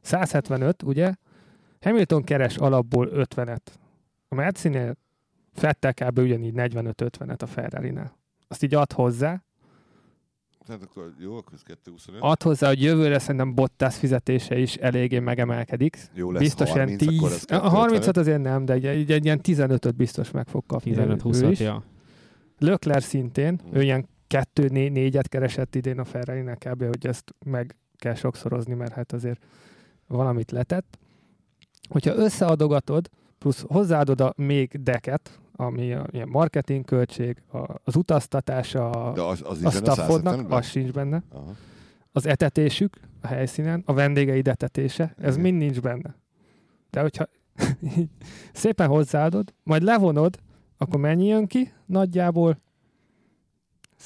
175, 0.00 0.82
ugye? 0.82 1.14
Hamilton 1.80 2.22
keres 2.22 2.56
alapból 2.56 3.08
50-et. 3.12 3.66
A 4.28 4.34
Mercinél 4.34 4.96
Fettel 5.52 5.94
kb. 5.94 6.18
ugyanígy 6.18 6.52
45-50-et 6.56 7.42
a 7.42 7.46
Ferrari-nál. 7.46 8.16
Azt 8.54 8.62
így 8.62 8.74
ad 8.74 8.92
hozzá, 8.92 9.42
Tehát 10.66 10.82
akkor 10.82 11.14
jó, 11.18 11.36
akkor 11.36 11.52
ez 11.52 11.62
225. 11.62 12.22
ad 12.22 12.42
hozzá, 12.42 12.68
hogy 12.68 12.82
jövőre 12.82 13.18
szerintem 13.18 13.54
Bottas 13.54 13.96
fizetése 13.96 14.58
is 14.58 14.74
eléggé 14.76 15.18
megemelkedik. 15.18 15.96
Jó 16.12 16.30
lesz 16.30 16.42
biztos 16.42 16.70
30, 16.70 17.00
ilyen 17.02 17.12
10. 17.12 17.18
akkor 17.18 17.32
ez 17.32 17.44
A 17.64 17.68
30 17.68 18.16
azért 18.16 18.42
nem, 18.42 18.64
de 18.64 18.72
egy, 18.72 18.86
egy, 18.86 19.10
egy 19.12 19.24
ilyen 19.24 19.40
15-öt 19.42 19.96
biztos 19.96 20.30
meg 20.30 20.48
fog 20.48 20.66
kapni. 20.66 20.96
ő 20.98 21.16
15-20 21.16 21.48
is. 21.50 21.60
ja. 21.60 21.82
Leclerc 22.58 23.04
szintén, 23.04 23.60
Mm. 23.66 23.74
ő 23.76 23.82
ilyen 23.82 24.08
2-4-et 24.28 25.24
keresett 25.28 25.74
idén 25.74 25.98
a 25.98 26.04
ferrari 26.04 26.42
kb. 26.42 26.84
hogy 26.84 27.06
ezt 27.06 27.34
meg 27.46 27.76
kell 27.96 28.14
sokszorozni, 28.14 28.74
mert 28.74 28.92
hát 28.92 29.12
azért 29.12 29.44
valamit 30.06 30.50
letett. 30.50 30.98
Hogyha 31.88 32.14
összeadogatod, 32.14 33.08
plusz 33.38 33.64
hozzáadod 33.68 34.20
a 34.20 34.32
még 34.36 34.82
deket, 34.82 35.38
ami 35.56 35.92
a 35.92 36.06
ilyen 36.10 36.28
marketing 36.28 36.84
költség, 36.84 37.42
a, 37.52 37.58
az 37.84 37.96
utaztatása, 37.96 39.12
De 39.14 39.20
a, 39.20 39.28
az, 39.28 39.42
az 39.44 39.64
a 39.64 39.66
a 39.66 39.70
staffodnak, 39.70 40.34
175-ben? 40.40 40.58
az 40.58 40.66
sincs 40.66 40.90
benne. 40.92 41.22
Aha. 41.32 41.52
Az 42.12 42.26
etetésük 42.26 43.00
a 43.20 43.26
helyszínen, 43.26 43.82
a 43.86 43.92
vendégeid 43.92 44.48
etetése, 44.48 45.14
ez 45.18 45.32
Igen. 45.36 45.40
mind 45.40 45.58
nincs 45.58 45.80
benne. 45.80 46.14
De 46.90 47.00
hogyha 47.00 47.26
szépen 48.52 48.88
hozzáadod, 48.88 49.54
majd 49.62 49.82
levonod, 49.82 50.38
akkor 50.76 51.00
mennyi 51.00 51.26
jön 51.26 51.46
ki? 51.46 51.72
Nagyjából 51.86 52.58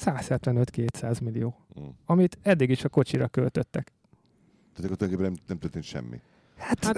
175-200 0.05 1.23
millió, 1.23 1.55
Mm. 1.79 1.83
amit 2.05 2.37
eddig 2.41 2.69
is 2.69 2.83
a 2.83 2.89
kocsira 2.89 3.27
költöttek. 3.27 3.91
Tehát 4.73 4.85
akkor 4.91 4.97
tulajdonképpen 4.97 5.31
nem, 5.31 5.41
nem 5.47 5.57
történt 5.57 5.83
semmi. 5.83 6.19
Hát, 6.57 6.85
Hát, 6.85 6.97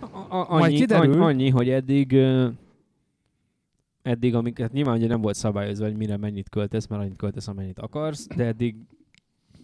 A, 0.00 0.18
a, 0.28 0.46
Majd 0.48 0.62
annyi, 0.64 0.74
kiderül. 0.76 1.12
annyi, 1.12 1.22
annyi, 1.24 1.48
hogy 1.50 1.68
eddig 1.68 2.16
eddig, 4.04 4.34
amiket 4.34 4.72
nyilván 4.72 4.96
ugye 4.96 5.06
nem 5.06 5.20
volt 5.20 5.34
szabályozva, 5.34 5.84
hogy 5.84 5.96
mire 5.96 6.16
mennyit 6.16 6.48
költesz, 6.48 6.86
mert 6.86 7.02
annyit 7.02 7.16
költesz, 7.16 7.48
amennyit 7.48 7.78
akarsz, 7.78 8.26
de 8.26 8.44
eddig 8.44 8.76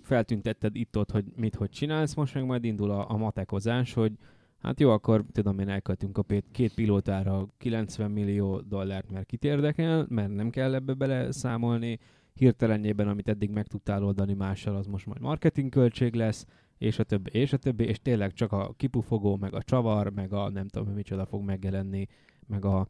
feltüntetted 0.03 0.77
itt-ott, 0.77 1.11
hogy 1.11 1.25
mit, 1.37 1.55
hogy 1.55 1.71
csinálsz, 1.71 2.15
most 2.15 2.35
meg 2.35 2.45
majd 2.45 2.65
indul 2.65 2.91
a, 2.91 3.11
a 3.11 3.17
matekozás, 3.17 3.93
hogy 3.93 4.13
hát 4.59 4.81
jó, 4.81 4.91
akkor 4.91 5.25
tudom 5.33 5.59
én 5.59 5.69
elköltünk 5.69 6.19
a 6.19 6.25
két 6.53 6.75
pilótára 6.75 7.47
90 7.59 8.11
millió 8.11 8.61
dollárt, 8.61 9.11
mert 9.11 9.27
kit 9.27 9.45
érdekel, 9.45 10.07
mert 10.09 10.35
nem 10.35 10.51
kell 10.51 10.75
ebbe 10.75 10.95
bele 10.95 11.33
számolni, 11.33 11.99
hirtelenjében, 12.35 13.09
amit 13.09 13.29
eddig 13.29 13.51
meg 13.51 13.67
tudtál 13.67 14.05
oldani 14.05 14.35
mással, 14.35 14.77
az 14.77 14.87
most 14.87 15.07
majd 15.07 15.21
marketingköltség 15.21 16.15
lesz, 16.15 16.47
és 16.79 16.99
a 16.99 17.05
többi, 17.05 17.31
és 17.33 17.53
a 17.53 17.57
többi, 17.57 17.85
és 17.85 18.03
tényleg 18.03 18.33
csak 18.33 18.53
a 18.53 18.75
kipufogó, 18.77 19.37
meg 19.37 19.55
a 19.55 19.63
csavar, 19.63 20.11
meg 20.13 20.33
a 20.33 20.51
nem 20.51 20.69
tudom, 20.69 20.95
micsoda 20.95 21.27
fog 21.27 21.43
megjelenni, 21.43 22.07
meg 22.47 22.65
a, 22.65 22.87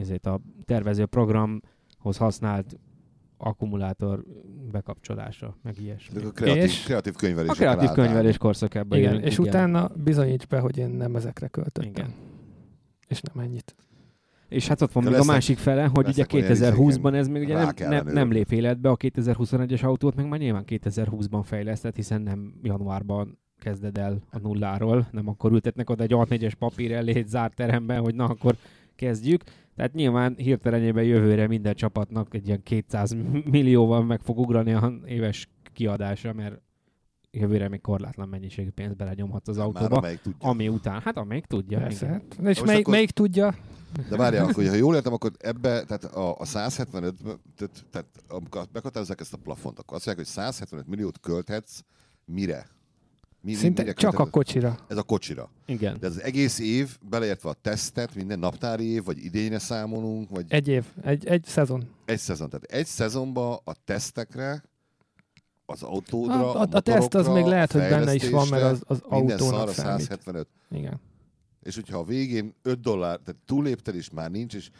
ezért 0.00 0.26
a 0.26 0.40
tervező 0.64 1.06
programhoz 1.06 2.16
használt 2.18 2.76
akkumulátor 3.38 4.24
bekapcsolása, 4.72 5.56
meg 5.62 5.78
ilyesmi. 5.80 6.14
De 6.14 6.20
akkor 6.20 6.32
kreatív, 6.32 6.62
És- 6.62 6.82
kreatív 6.84 7.14
könyvelés. 7.14 7.50
A 7.50 7.54
kreatív 7.54 7.88
könyvelés 7.88 8.38
korszakában 8.38 8.98
igen, 8.98 9.10
élünk, 9.10 9.24
és 9.26 9.38
utána 9.38 9.90
bizonyíts 10.04 10.46
be, 10.46 10.58
hogy 10.58 10.78
én 10.78 10.88
nem 10.90 11.16
ezekre 11.16 11.48
költöttem. 11.48 11.84
Igen. 11.90 12.14
És 13.08 13.20
nem 13.20 13.44
ennyit. 13.44 13.74
És 14.48 14.68
hát 14.68 14.80
ott 14.82 14.92
van 14.92 15.02
De 15.02 15.08
még 15.08 15.18
a 15.18 15.20
lesznek- 15.20 15.36
másik 15.36 15.58
fele, 15.58 15.84
hogy 15.84 16.08
ugye 16.08 16.24
lesznek 16.28 16.32
olyan 16.32 16.74
2020-ban 16.74 17.14
ez 17.14 17.28
még 17.28 17.42
ugye 17.42 17.54
nem, 17.54 17.72
nem, 17.78 18.06
nem 18.06 18.30
lép 18.30 18.52
életbe, 18.52 18.88
a 18.90 18.96
2021-es 18.96 19.84
autót 19.84 20.14
meg 20.14 20.28
már 20.28 20.38
nyilván 20.38 20.64
2020-ban 20.66 21.40
fejlesztett, 21.44 21.96
hiszen 21.96 22.22
nem 22.22 22.54
januárban 22.62 23.38
kezded 23.58 23.98
el 23.98 24.22
a 24.30 24.38
nulláról, 24.38 25.08
nem 25.10 25.28
akkor 25.28 25.52
ültetnek 25.52 25.90
oda 25.90 26.02
egy 26.02 26.12
A4-es 26.14 26.52
papír 26.58 26.92
elé 26.92 27.14
egy 27.14 27.26
zárt 27.28 27.54
teremben, 27.54 28.00
hogy 28.00 28.14
na 28.14 28.24
akkor 28.24 28.56
kezdjük. 28.96 29.42
Tehát 29.76 29.92
nyilván 29.94 30.34
hirtelenjében 30.36 31.04
jövőre 31.04 31.46
minden 31.46 31.74
csapatnak 31.74 32.34
egy 32.34 32.46
ilyen 32.46 32.62
200 32.62 33.16
millióval 33.44 34.04
meg 34.04 34.20
fog 34.20 34.38
ugrani 34.38 34.72
a 34.72 34.92
éves 35.06 35.48
kiadása, 35.72 36.32
mert 36.32 36.60
jövőre 37.30 37.68
még 37.68 37.80
korlátlan 37.80 38.28
mennyiségű 38.28 38.70
pénzt 38.70 38.96
belenyomhatsz 38.96 39.48
az 39.48 39.56
Már 39.56 39.66
autóba, 39.66 39.96
amelyik 39.96 40.20
tudja. 40.20 40.48
ami 40.48 40.68
után, 40.68 41.00
hát 41.00 41.16
amelyik 41.16 41.44
tudja. 41.44 41.78
Persze. 41.78 42.06
igen. 42.06 42.12
Hát, 42.30 42.38
és 42.38 42.44
Most 42.44 42.64
melyik, 42.64 42.80
akkor- 42.80 42.94
melyik 42.94 43.10
tudja? 43.10 43.54
De 44.08 44.16
várjál, 44.16 44.44
akkor, 44.48 44.66
ha 44.66 44.74
jól 44.74 44.94
értem, 44.94 45.12
akkor 45.12 45.30
ebbe, 45.38 45.84
tehát 45.84 46.04
a, 46.04 46.38
a 46.38 46.44
175, 46.44 47.14
tehát, 47.56 47.84
tehát 47.90 48.06
amikor 48.28 48.66
meghatározzák 48.72 49.20
ezt 49.20 49.32
a 49.32 49.36
plafont, 49.36 49.78
akkor 49.78 49.96
azt 49.96 50.06
mondják, 50.06 50.26
hogy 50.26 50.34
175 50.44 50.86
milliót 50.86 51.20
költhetsz 51.20 51.80
mire? 52.24 52.66
Mi, 53.46 53.52
mi- 53.52 53.58
Szinte 53.58 53.82
mire 53.82 53.94
csak 53.94 54.18
a 54.18 54.30
kocsira. 54.30 54.78
Ez 54.88 54.96
a 54.96 55.02
kocsira. 55.02 55.50
Igen. 55.66 55.96
De 56.00 56.06
ez 56.06 56.12
az 56.12 56.22
egész 56.22 56.58
év, 56.58 56.98
beleértve 57.08 57.48
a 57.48 57.52
tesztet, 57.52 58.14
minden 58.14 58.38
naptári 58.38 58.84
év, 58.84 59.04
vagy 59.04 59.24
idényre 59.24 59.58
számolunk, 59.58 60.30
vagy 60.30 60.44
egy, 60.48 60.68
év, 60.68 60.84
egy, 61.02 61.26
egy 61.26 61.44
szezon. 61.44 61.88
egy 62.04 62.18
szezon. 62.18 62.48
Tehát 62.48 62.64
egy 62.64 62.86
szezonban 62.86 63.58
a 63.64 63.74
tesztekre, 63.84 64.62
az 65.66 65.82
autódra, 65.82 66.34
A, 66.54 66.60
a, 66.60 66.60
a, 66.60 66.68
a 66.70 66.80
teszt 66.80 67.14
az 67.14 67.26
még 67.26 67.44
lehet, 67.44 67.72
hogy 67.72 67.80
benne 67.80 68.14
is 68.14 68.28
van, 68.28 68.48
mert 68.48 68.62
az, 68.62 68.82
az 68.86 69.02
minden 69.08 69.38
autónak 69.38 69.68
számít. 69.72 70.00
175. 70.00 70.48
Igen. 70.70 71.00
És 71.62 71.74
hogyha 71.74 71.98
a 71.98 72.04
végén 72.04 72.54
5 72.62 72.80
dollár, 72.80 73.18
tehát 73.18 73.40
túlépted 73.44 73.94
is 73.94 74.10
már 74.10 74.30
nincs, 74.30 74.54
és 74.54 74.70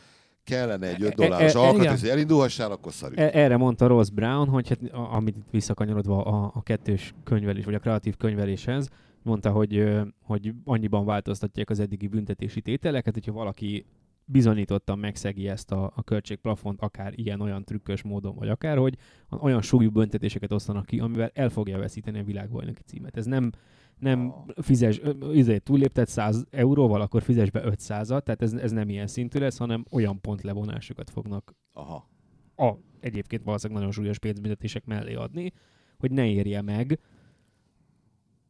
kellene 0.46 0.86
egy 0.86 1.02
5 1.02 1.10
E- 1.10 1.14
dolláros 1.14 1.54
e- 1.54 1.58
e- 1.58 1.60
alkatrész, 1.60 2.00
hogy 2.00 2.08
elindulhassál, 2.08 2.70
akkor 2.70 2.92
szarjuk. 2.92 3.18
E- 3.20 3.30
Erre 3.32 3.56
mondta 3.56 3.86
Ross 3.86 4.10
Brown, 4.10 4.48
hogy 4.48 4.68
hát, 4.68 4.78
a- 4.92 5.14
amit 5.14 5.36
itt 5.36 5.50
visszakanyarodva 5.50 6.24
a, 6.24 6.50
a 6.54 6.62
kettős 6.62 7.14
könyvelés, 7.24 7.64
vagy 7.64 7.74
a 7.74 7.78
kreatív 7.78 8.16
könyveléshez, 8.16 8.88
mondta, 9.22 9.50
hogy, 9.50 9.90
hogy 10.22 10.52
annyiban 10.64 11.04
változtatják 11.04 11.70
az 11.70 11.80
eddigi 11.80 12.06
büntetési 12.06 12.60
tételeket, 12.60 13.14
hogyha 13.14 13.32
valaki 13.32 13.86
bizonyítottan 14.28 14.98
megszegi 14.98 15.48
ezt 15.48 15.72
a, 15.72 15.92
a 15.94 16.02
költségplafont, 16.02 16.80
akár 16.80 17.12
ilyen-olyan 17.16 17.64
trükkös 17.64 18.02
módon, 18.02 18.34
vagy 18.34 18.48
akár, 18.48 18.76
hogy 18.76 18.96
olyan 19.30 19.62
súlyú 19.62 19.90
büntetéseket 19.90 20.52
osztanak 20.52 20.86
ki, 20.86 20.98
amivel 20.98 21.30
el 21.34 21.48
fogja 21.48 21.78
veszíteni 21.78 22.18
a 22.18 22.24
világbajnoki 22.24 22.82
címet. 22.82 23.16
Ez 23.16 23.26
nem, 23.26 23.50
nem 23.98 24.18
Ah. 24.18 24.44
fizes, 24.62 25.00
izé, 25.32 25.58
túllépted 25.58 26.08
100 26.08 26.44
euróval, 26.50 27.00
akkor 27.00 27.22
fizes 27.22 27.50
be 27.50 27.62
500-at, 27.64 28.22
tehát 28.22 28.42
ez, 28.42 28.52
ez 28.52 28.70
nem 28.70 28.88
ilyen 28.88 29.06
szintű 29.06 29.38
lesz, 29.38 29.56
hanem 29.56 29.84
olyan 29.90 30.20
pontlevonásokat 30.20 31.10
fognak 31.10 31.54
Aha. 31.72 32.08
a 32.56 32.72
egyébként 33.00 33.42
valószínűleg 33.42 33.82
nagyon 33.82 33.94
súlyos 33.94 34.18
pénzbüntetések 34.18 34.84
mellé 34.84 35.14
adni, 35.14 35.52
hogy 35.98 36.10
ne 36.10 36.26
érje 36.26 36.62
meg, 36.62 37.00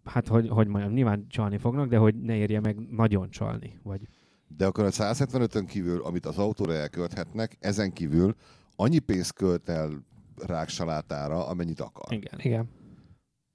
hát 0.05 0.29
hogy, 0.29 0.49
hogy 0.49 0.67
mondjam, 0.67 0.93
nyilván 0.93 1.29
csalni 1.29 1.59
fognak, 1.59 1.89
de 1.89 1.97
hogy 1.97 2.15
ne 2.15 2.37
érje 2.37 2.61
meg 2.61 2.79
nagyon 2.91 3.31
csalni, 3.31 3.79
vagy 3.83 4.01
De 4.49 4.67
akkor 4.67 4.85
a 4.85 4.91
175-ön 4.91 5.67
kívül, 5.67 6.03
amit 6.03 6.27
az 6.27 6.39
autóra 6.39 6.73
elkölthetnek, 6.73 7.57
ezen 7.61 7.93
kívül 7.93 8.35
annyi 8.77 8.99
pénzt 8.99 9.33
költ 9.33 9.69
el 9.69 10.05
ráksalátára, 10.47 11.47
amennyit 11.47 11.81
akar. 11.81 12.13
igen. 12.13 12.39
Igen. 12.39 12.69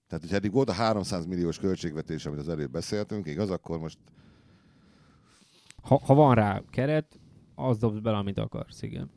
Tehát, 0.08 0.26
hogy 0.26 0.34
eddig 0.34 0.52
volt 0.52 0.70
a 0.70 0.74
300 0.74 1.26
milliós 1.26 1.60
költségvetés, 1.60 2.26
amit 2.26 2.40
az 2.40 2.50
előbb 2.50 2.72
beszéltünk, 2.72 3.28
igaz, 3.28 3.50
akkor 3.50 3.80
most 3.80 3.98
Ha, 5.82 6.00
ha 6.06 6.14
van 6.14 6.36
rá 6.36 6.62
keret, 6.70 7.20
az 7.56 7.78
dobsz 7.78 8.00
bele, 8.00 8.18
amit 8.18 8.38
akarsz, 8.38 8.82
igen. 8.82 9.10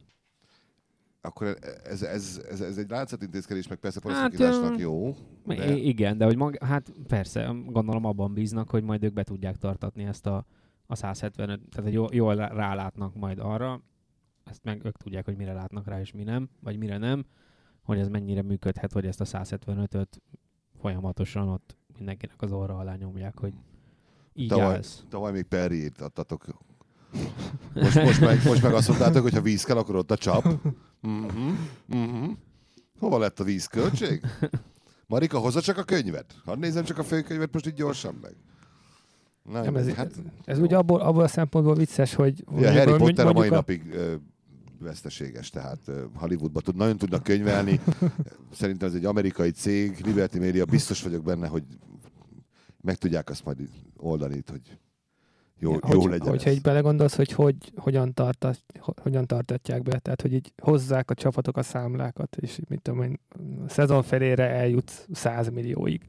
akkor 1.20 1.56
ez, 1.84 2.02
ez, 2.02 2.40
ez, 2.50 2.60
ez 2.60 2.76
egy 2.78 2.90
látszatintézkedés, 2.90 3.68
meg 3.68 3.78
persze 3.78 4.00
Hát, 4.02 4.12
paraszakításnak 4.12 4.78
ö, 4.78 4.82
jó. 4.82 5.16
De, 5.46 5.76
Igen, 5.76 6.18
de 6.18 6.24
hogy 6.24 6.36
mag, 6.36 6.62
hát 6.62 6.92
persze, 7.06 7.54
gondolom 7.66 8.04
abban 8.04 8.34
bíznak, 8.34 8.70
hogy 8.70 8.82
majd 8.82 9.02
ők 9.02 9.12
be 9.12 9.22
tudják 9.22 9.56
tartatni 9.56 10.04
ezt 10.04 10.26
a, 10.26 10.46
a 10.86 10.94
175, 10.94 11.60
tehát 11.70 11.84
hogy 11.84 11.92
jól, 11.92 12.08
jól 12.12 12.34
rá- 12.34 12.52
rálátnak 12.52 13.14
majd 13.14 13.38
arra, 13.38 13.80
ezt 14.44 14.64
meg 14.64 14.84
ők 14.84 14.96
tudják, 14.96 15.24
hogy 15.24 15.36
mire 15.36 15.52
látnak 15.52 15.86
rá 15.86 16.00
és 16.00 16.12
mi 16.12 16.22
nem, 16.22 16.48
vagy 16.60 16.78
mire 16.78 16.98
nem, 16.98 17.24
hogy 17.82 17.98
ez 17.98 18.08
mennyire 18.08 18.42
működhet, 18.42 18.92
hogy 18.92 19.06
ezt 19.06 19.20
a 19.20 19.24
175-öt 19.24 20.22
folyamatosan 20.80 21.48
ott 21.48 21.76
mindenkinek 21.96 22.42
az 22.42 22.52
orra 22.52 22.76
alá 22.76 22.94
nyomják, 22.94 23.38
hogy 23.38 23.52
így 24.32 24.48
tavaly, 24.48 24.74
állsz. 24.74 25.04
tavaly 25.08 25.32
még 25.32 25.44
Perriét 25.44 26.00
adtatok. 26.00 26.46
Most, 27.74 27.94
most, 27.94 28.20
meg, 28.20 28.44
most 28.44 28.62
meg 28.62 28.72
azt 28.72 28.88
mondtátok, 28.88 29.22
hogy 29.22 29.32
ha 29.32 29.40
víz 29.40 29.64
kell, 29.64 29.76
akkor 29.76 29.96
ott 29.96 30.10
a 30.10 30.16
csap. 30.16 30.44
Uh-huh, 31.02 31.52
uh-huh. 31.88 32.30
Hova 32.98 33.18
lett 33.18 33.40
a 33.40 33.44
vízköltség? 33.44 34.20
Marika, 35.06 35.38
hozza 35.38 35.60
csak 35.60 35.78
a 35.78 35.82
könyvet. 35.82 36.34
Hadd 36.44 36.58
nézem 36.58 36.84
csak 36.84 36.98
a 36.98 37.02
főkönyvet 37.02 37.52
most 37.52 37.66
így 37.66 37.74
gyorsan 37.74 38.18
meg. 38.22 38.36
Na, 39.50 39.62
Nem, 39.62 39.76
ez, 39.76 39.88
hát, 39.94 40.10
ez 40.44 40.58
ugye 40.58 40.76
abból, 40.76 41.00
abból 41.00 41.22
a 41.22 41.28
szempontból 41.28 41.74
vicces, 41.74 42.14
hogy 42.14 42.44
Ja, 42.58 42.72
Harry 42.72 42.76
mondjuk 42.76 42.98
Potter 42.98 43.26
a 43.26 43.32
mai 43.32 43.48
a- 43.48 43.54
napig 43.54 43.90
ö, 43.92 44.14
veszteséges, 44.78 45.50
tehát 45.50 45.90
Hollywoodban 46.14 46.62
tud, 46.62 46.76
nagyon 46.76 46.96
tudnak 46.96 47.22
könyvelni. 47.22 47.80
Szerintem 48.52 48.88
ez 48.88 48.94
egy 48.94 49.04
amerikai 49.04 49.50
cég, 49.50 50.00
Liberty 50.04 50.38
Media, 50.38 50.64
biztos 50.64 51.02
vagyok 51.02 51.22
benne, 51.24 51.46
hogy 51.46 51.62
meg 52.80 52.96
tudják 52.96 53.30
azt 53.30 53.44
majd 53.44 53.58
oldani, 53.96 54.42
hogy 54.50 54.78
jó, 55.58 55.72
Ja, 55.72 55.78
jó 55.92 56.00
hogy, 56.00 56.10
legyen 56.10 56.28
Hogyha 56.28 56.50
ez. 56.50 56.56
így 56.56 56.62
belegondolsz, 56.62 57.16
hogy, 57.16 57.32
hogy 57.32 57.56
hogyan, 57.76 58.14
tartat, 58.14 58.58
ho- 58.78 59.00
hogyan 59.00 59.26
tartatják 59.26 59.82
be, 59.82 59.98
tehát 59.98 60.22
hogy 60.22 60.32
így 60.32 60.52
hozzák 60.62 61.10
a 61.10 61.14
csapatok 61.14 61.56
a 61.56 61.62
számlákat, 61.62 62.36
és 62.36 62.60
mit 62.68 62.82
tudom 62.82 63.02
én, 63.02 63.20
a 63.66 63.68
szezon 63.68 64.02
felére 64.02 64.48
eljut 64.48 65.06
100 65.12 65.48
millióig. 65.50 66.02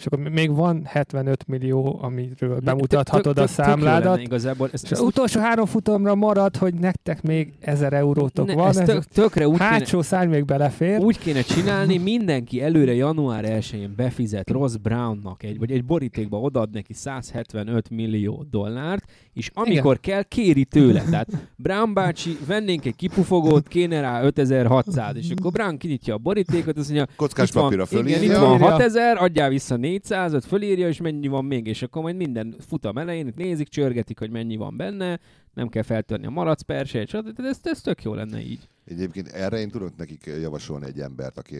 És 0.00 0.06
akkor 0.06 0.18
még 0.18 0.54
van 0.54 0.82
75 0.84 1.46
millió, 1.46 1.98
amiről 2.02 2.58
bemutathatod 2.60 3.38
a 3.38 3.46
számládat, 3.46 4.20
Igazából 4.20 4.68
ezt, 4.72 4.84
és 4.84 4.90
az 4.90 5.00
utolsó 5.00 5.40
három 5.40 5.66
futamra 5.66 6.14
marad, 6.14 6.56
hogy 6.56 6.74
nektek 6.74 7.22
még 7.22 7.52
1000 7.60 7.92
eurótok 7.92 8.46
ne, 8.46 8.54
van, 8.54 8.68
ez 8.68 8.76
tök, 8.76 9.04
tökre 9.04 9.48
úgy 9.48 9.58
kéne, 9.58 9.68
hátsó 9.68 10.02
szárny 10.02 10.30
még 10.30 10.44
belefér. 10.44 10.98
Úgy 10.98 11.18
kéne 11.18 11.40
csinálni, 11.40 11.98
mindenki 11.98 12.62
előre 12.62 12.94
január 12.94 13.44
1-én 13.46 13.92
befizet 13.96 14.50
Ross 14.50 14.76
Brownnak 14.76 15.42
egy, 15.42 15.58
vagy 15.58 15.70
egy 15.70 15.84
borítékba 15.84 16.40
odaad 16.40 16.70
neki 16.70 16.92
175 16.92 17.90
millió 17.90 18.44
dollárt, 18.50 19.04
és 19.32 19.50
amikor 19.54 19.98
Igen. 20.02 20.14
kell, 20.14 20.22
kéri 20.22 20.64
tőle. 20.64 21.02
Tehát 21.10 21.28
Brown 21.56 21.94
bácsi, 21.94 22.38
vennénk 22.46 22.84
egy 22.84 22.96
kipufogót, 22.96 23.68
kéne 23.68 24.00
rá 24.00 24.22
5600, 24.22 25.16
és 25.16 25.30
akkor 25.38 25.52
Brown 25.52 25.76
kinyitja 25.76 26.14
a 26.14 26.18
borítékot, 26.18 26.78
azt 26.78 26.90
mondja, 26.92 27.14
Kockás 27.16 27.50
papírra 27.50 27.86
igen, 27.90 28.02
fölírja. 28.02 28.32
itt 28.32 28.38
van 28.38 28.46
Fölírja. 28.48 28.70
6000, 28.70 29.16
adjál 29.16 29.48
vissza 29.48 29.76
400-ot, 29.98 30.44
fölírja, 30.46 30.88
és 30.88 31.00
mennyi 31.00 31.26
van 31.26 31.44
még, 31.44 31.66
és 31.66 31.82
akkor 31.82 32.02
majd 32.02 32.16
minden 32.16 32.54
futam 32.66 32.98
elején 32.98 33.32
nézik, 33.36 33.68
csörgetik, 33.68 34.18
hogy 34.18 34.30
mennyi 34.30 34.56
van 34.56 34.76
benne, 34.76 35.20
nem 35.54 35.68
kell 35.68 35.82
feltörni 35.82 36.26
a 36.26 36.30
malac 36.30 36.62
persét, 36.62 37.08
stb. 37.08 37.40
Ez, 37.40 37.58
ez 37.62 37.80
tök 37.80 38.02
jó 38.02 38.14
lenne 38.14 38.40
így. 38.40 38.68
Egyébként 38.84 39.28
erre 39.28 39.58
én 39.58 39.70
tudok 39.70 39.96
nekik 39.96 40.26
javasolni 40.40 40.86
egy 40.86 41.00
embert, 41.00 41.38
aki 41.38 41.56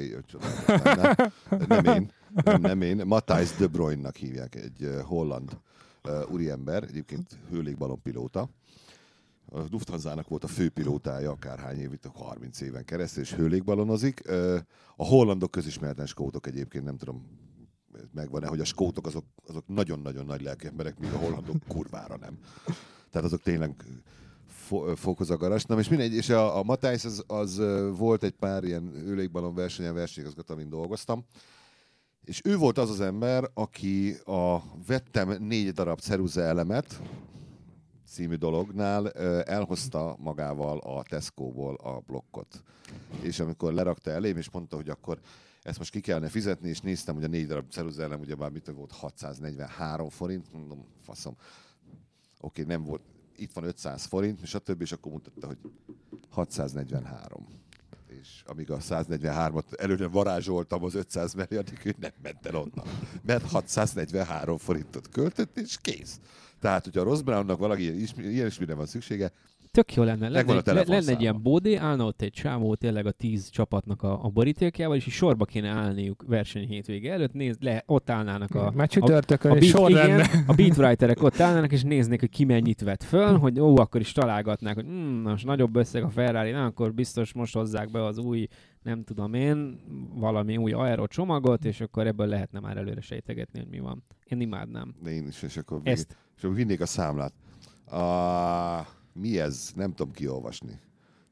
nem, 1.68 1.84
én, 1.84 2.10
nem, 2.60 2.82
én, 2.82 3.02
Matthijs 3.06 3.56
de 3.56 3.66
Bruyne-nak 3.66 4.16
hívják, 4.16 4.54
egy 4.54 4.88
holland 5.04 5.58
uh, 6.04 6.32
úriember, 6.32 6.82
egyébként 6.82 7.38
hőlégballonpilóta. 7.50 8.48
A 9.52 9.58
Lufthansa-nak 9.70 10.28
volt 10.28 10.44
a 10.44 10.48
főpilótája 10.48 11.30
akárhány 11.30 11.80
itt 11.80 12.06
30 12.14 12.60
éven 12.60 12.84
keresztül, 12.84 13.22
és 13.22 13.34
hőlégbalonozik. 13.34 14.22
Uh, 14.26 14.58
a 14.96 15.04
hollandok 15.04 15.50
közismerten 15.50 16.06
skótok 16.06 16.46
egyébként, 16.46 16.84
nem 16.84 16.96
tudom, 16.96 17.26
megvan-e, 18.14 18.46
hogy 18.46 18.60
a 18.60 18.64
skótok 18.64 19.06
azok, 19.06 19.24
azok 19.46 19.64
nagyon-nagyon 19.66 20.26
nagy 20.26 20.42
lelkemberek, 20.42 20.98
míg 20.98 21.12
a 21.12 21.18
hollandok 21.18 21.56
kurvára 21.68 22.16
nem. 22.16 22.38
Tehát 23.10 23.26
azok 23.26 23.42
tényleg 23.42 23.84
fo- 24.46 24.98
fokoz 24.98 25.30
a 25.30 25.36
garast. 25.36 25.68
Na 25.68 25.78
és 25.78 25.88
mindegy, 25.88 26.14
és 26.14 26.28
a, 26.28 26.58
a 26.58 26.62
Matthijs 26.62 27.04
az, 27.04 27.24
az 27.26 27.62
volt 27.96 28.22
egy 28.22 28.34
pár 28.34 28.64
ilyen 28.64 28.92
őlékbalon 28.94 29.54
versenyen 29.54 29.94
versenyigazgató, 29.94 30.54
amin 30.54 30.68
dolgoztam, 30.68 31.24
és 32.24 32.40
ő 32.44 32.56
volt 32.56 32.78
az 32.78 32.90
az 32.90 33.00
ember, 33.00 33.50
aki 33.54 34.14
a 34.24 34.62
vettem 34.86 35.36
négy 35.42 35.72
darab 35.72 36.00
ceruza 36.00 36.40
elemet 36.40 37.00
című 38.10 38.34
dolognál 38.34 39.10
elhozta 39.42 40.16
magával 40.18 40.78
a 40.78 41.02
Tesco-ból 41.02 41.74
a 41.74 42.00
blokkot. 42.06 42.62
És 43.20 43.40
amikor 43.40 43.72
lerakta 43.72 44.10
elém, 44.10 44.36
és 44.36 44.50
mondta, 44.50 44.76
hogy 44.76 44.88
akkor 44.88 45.20
ezt 45.62 45.78
most 45.78 45.90
ki 45.90 46.00
kellene 46.00 46.28
fizetni, 46.28 46.68
és 46.68 46.80
néztem, 46.80 47.14
hogy 47.14 47.24
a 47.24 47.28
négy 47.28 47.46
darab 47.46 47.70
ceruza 47.70 48.02
elem 48.02 48.20
ugye 48.20 48.36
már 48.36 48.50
mit 48.50 48.70
volt 48.74 48.92
643 48.92 50.08
forint, 50.08 50.52
mondom, 50.52 50.84
faszom. 51.02 51.36
Oké, 52.40 52.62
nem 52.62 52.84
volt, 52.84 53.02
itt 53.36 53.52
van 53.52 53.64
500 53.64 54.04
forint, 54.04 54.40
és 54.40 54.54
a 54.54 54.58
többi, 54.58 54.82
és 54.82 54.92
akkor 54.92 55.12
mutatta, 55.12 55.46
hogy 55.46 55.58
643. 56.30 57.46
És 58.06 58.42
amíg 58.46 58.70
a 58.70 58.78
143-at 58.78 59.80
előre 59.80 60.08
varázsoltam 60.08 60.84
az 60.84 60.94
500 60.94 61.34
mellé, 61.34 61.56
addig 61.56 61.80
ő 61.84 61.94
nem 61.98 62.12
ment 62.22 62.46
el 62.46 62.54
onnan. 62.54 62.86
Mert 63.22 63.50
643 63.50 64.58
forintot 64.58 65.08
költött, 65.08 65.56
és 65.56 65.78
kész. 65.80 66.20
Tehát, 66.60 66.84
hogyha 66.84 67.00
a 67.00 67.04
Ross 67.04 67.20
Brownnak 67.20 67.58
valaki 67.58 67.82
ilyen, 67.82 67.94
ismi- 67.94 68.24
ilyen 68.24 68.46
ismire 68.46 68.74
van 68.74 68.86
szüksége, 68.86 69.32
Tök 69.72 69.94
jó 69.94 70.02
lenne. 70.02 70.28
Lenne, 70.28 70.52
a 70.52 70.56
egy, 70.56 70.66
le- 70.66 70.84
lenne 70.86 71.10
egy 71.10 71.20
ilyen 71.20 71.42
bódé, 71.42 71.74
állna 71.74 72.04
ott 72.04 72.22
egy 72.22 72.32
csávó 72.32 72.74
tényleg 72.74 73.06
a 73.06 73.10
tíz 73.10 73.48
csapatnak 73.50 74.02
a, 74.02 74.24
a 74.24 74.28
borítékjával, 74.28 74.96
és 74.96 75.06
így 75.06 75.12
sorba 75.12 75.44
kéne 75.44 75.68
állniuk 75.68 76.24
verseny 76.26 76.66
hétvége 76.66 77.12
előtt, 77.12 77.32
néz, 77.32 77.56
le, 77.60 77.82
ott 77.86 78.10
állnának 78.10 78.54
a, 78.54 78.72
Már 78.74 78.88
csütörtökön 78.88 79.50
a, 79.50 79.54
beat, 79.54 79.66
sor 79.66 79.90
igen, 79.90 80.08
lenne. 80.08 80.44
a 80.46 80.54
beatwriterek 80.54 81.22
ott 81.22 81.40
állnának, 81.40 81.72
és 81.72 81.82
néznék, 81.82 82.20
hogy 82.20 82.28
ki 82.30 82.44
mennyit 82.44 82.80
vett 82.80 83.02
föl, 83.02 83.38
hogy 83.38 83.60
ó, 83.60 83.78
akkor 83.78 84.00
is 84.00 84.12
találgatnák, 84.12 84.74
hogy 84.74 84.86
mm, 84.86 85.22
most 85.22 85.44
nagyobb 85.44 85.76
összeg 85.76 86.02
a 86.02 86.08
Ferrari, 86.08 86.50
na, 86.50 86.64
akkor 86.64 86.94
biztos 86.94 87.32
most 87.32 87.54
hozzák 87.54 87.90
be 87.90 88.04
az 88.04 88.18
új, 88.18 88.46
nem 88.82 89.04
tudom 89.04 89.34
én, 89.34 89.80
valami 90.14 90.56
új 90.56 90.72
aero 90.72 91.06
csomagot, 91.06 91.64
és 91.64 91.80
akkor 91.80 92.06
ebből 92.06 92.26
lehetne 92.26 92.60
már 92.60 92.76
előre 92.76 93.00
sejtegetni, 93.00 93.58
hogy 93.58 93.68
mi 93.68 93.78
van. 93.78 94.02
Én 94.24 94.40
imádnám. 94.40 94.94
de 95.02 95.10
én 95.10 95.26
is, 95.26 95.42
és 95.42 95.56
akkor, 95.56 95.80
Ezt 95.82 96.16
és 96.36 96.44
akkor 96.44 96.56
vinnék 96.56 96.80
a 96.80 96.86
számlát. 96.86 97.32
A, 97.84 98.99
mi 99.12 99.40
ez? 99.40 99.70
Nem 99.74 99.94
tudom 99.94 100.12
kiolvasni. 100.12 100.80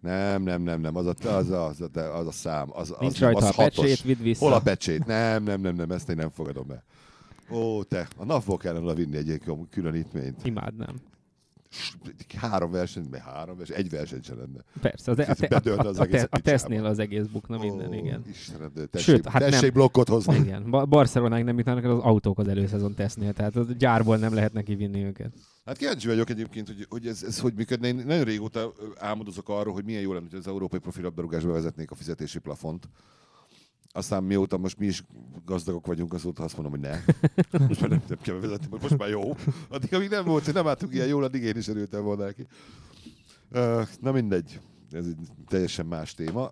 Nem, 0.00 0.42
nem, 0.42 0.62
nem, 0.62 0.80
nem, 0.80 0.96
az 0.96 1.06
a, 1.06 1.14
az 1.36 1.50
a, 1.50 1.66
az 1.66 1.80
a, 1.80 2.16
az 2.16 2.26
a 2.26 2.30
szám, 2.30 2.68
az, 2.72 2.94
nincs 3.00 3.20
rajta 3.20 3.38
az 3.38 3.44
a 3.44 3.52
hatos. 3.52 3.84
pecsét, 3.84 4.02
vidd 4.02 4.22
vissza. 4.22 4.44
Hol 4.44 4.52
a 4.52 4.60
pecsét? 4.60 5.06
Nem, 5.06 5.42
nem, 5.42 5.60
nem, 5.60 5.74
nem, 5.74 5.90
ezt 5.90 6.08
én 6.08 6.16
nem 6.16 6.30
fogadom 6.30 6.66
be. 6.66 6.84
Ó, 7.50 7.82
te, 7.82 8.08
a 8.16 8.24
napból 8.24 8.56
kellene 8.56 8.94
vinni 8.94 9.16
egy 9.16 9.42
különítményt. 9.70 10.44
Imádnám. 10.44 10.96
Három 12.37 12.70
versenyben, 12.70 13.20
három 13.20 13.57
verseny, 13.57 13.76
egy 13.76 13.90
verseny 13.90 14.22
sem 14.22 14.38
lenne. 14.38 14.64
Persze, 14.81 15.11
az, 15.11 15.18
a, 15.18 15.35
te, 15.35 15.57
a, 15.72 15.78
az 15.78 15.98
a, 15.98 16.02
egész 16.02 16.20
te, 16.20 16.28
a 16.31 16.38
tesztnél 16.40 16.85
az 16.85 16.98
egész 16.98 17.26
bukna 17.26 17.59
minden, 17.59 17.92
igen. 17.92 18.22
Istenem, 18.28 18.70
de 18.74 18.87
tessék, 18.87 19.14
Sőt, 19.14 19.28
hát 19.28 19.40
nem- 19.40 19.50
tessék 19.50 19.72
blokkot 19.72 20.09
hozni. 20.09 20.37
Igen, 20.37 20.70
ba- 20.70 20.88
Barcelonáig 20.88 21.44
nem 21.44 21.57
jutnának 21.57 21.85
az 21.85 21.98
autók 21.98 22.38
az 22.38 22.48
előszezon 22.48 22.94
tesznél, 22.94 23.33
tehát 23.33 23.57
a 23.57 23.62
gyárból 23.78 24.16
nem 24.16 24.35
lehet 24.35 24.52
neki 24.52 24.74
vinni 24.74 25.04
őket. 25.04 25.33
Hát 25.64 25.76
kíváncsi 25.76 26.07
vagyok 26.07 26.31
egyébként, 26.31 26.66
hogy, 26.66 26.87
hogy 26.88 27.07
ez, 27.07 27.22
ez 27.22 27.40
hogy 27.40 27.54
működne. 27.54 27.87
Én 27.87 27.94
nagyon 28.07 28.24
régóta 28.24 28.72
álmodozok 28.98 29.48
arról, 29.48 29.74
hogy 29.74 29.85
milyen 29.85 30.02
jó 30.02 30.12
lenne, 30.12 30.26
hogy 30.31 30.38
az 30.38 30.46
európai 30.48 30.78
profilabdarúgásba 30.78 31.52
vezetnék 31.52 31.90
a 31.90 31.94
fizetési 31.94 32.38
plafont. 32.38 32.88
Aztán 33.92 34.24
mióta 34.24 34.59
most 34.59 34.79
mi 34.79 34.87
is 34.87 35.05
gazdagok 35.44 35.87
vagyunk, 35.87 36.12
azóta 36.12 36.42
azt 36.42 36.57
mondom, 36.57 36.81
hogy 36.81 36.90
ne. 36.90 37.01
Most 37.68 37.81
már 37.81 37.90
nem, 37.90 38.03
nem 38.09 38.18
kell 38.22 38.35
vezetni, 38.35 38.66
most 38.81 38.98
már 38.98 39.09
jó. 39.09 39.37
Addig, 39.68 39.94
amíg 39.94 40.09
nem 40.09 40.24
volt, 40.24 40.44
hogy 40.44 40.55
nem 40.55 40.66
álltunk 40.66 40.94
ilyen 40.94 41.07
jól, 41.07 41.24
addig 41.24 41.42
én 41.42 41.57
is 41.57 41.68
örültem 41.68 42.03
volna 42.03 42.24
neki. 42.24 42.46
Uh, 43.53 43.83
na 44.01 44.12
mindegy, 44.12 44.61
ez 44.90 45.07
egy 45.07 45.27
teljesen 45.46 45.87
más 45.87 46.14
téma. 46.14 46.51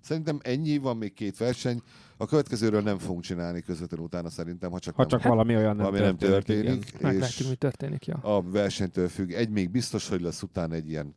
Szerintem 0.00 0.38
ennyi, 0.42 0.78
van 0.78 0.96
még 0.96 1.14
két 1.14 1.36
verseny. 1.36 1.82
A 2.16 2.26
következőről 2.26 2.80
nem 2.82 2.98
fogunk 2.98 3.22
csinálni 3.22 3.60
közvetlenül 3.60 4.06
utána 4.06 4.30
szerintem, 4.30 4.70
ha 4.70 4.78
csak, 4.78 4.94
Ha 4.94 5.00
nem, 5.00 5.10
csak 5.10 5.22
valami 5.22 5.56
olyan 5.56 5.76
nem 5.76 5.84
valami 5.84 5.98
nem 5.98 6.16
történik. 6.16 6.44
történik. 6.44 6.88
igen. 6.88 7.00
Meglátjuk, 7.12 7.40
és 7.40 7.48
mi 7.48 7.54
történik. 7.54 8.06
Ja. 8.06 8.14
a 8.14 8.42
versenytől 8.42 9.08
függ. 9.08 9.30
Egy 9.30 9.48
még 9.48 9.70
biztos, 9.70 10.08
hogy 10.08 10.20
lesz 10.20 10.42
utána 10.42 10.74
egy 10.74 10.88
ilyen 10.88 11.14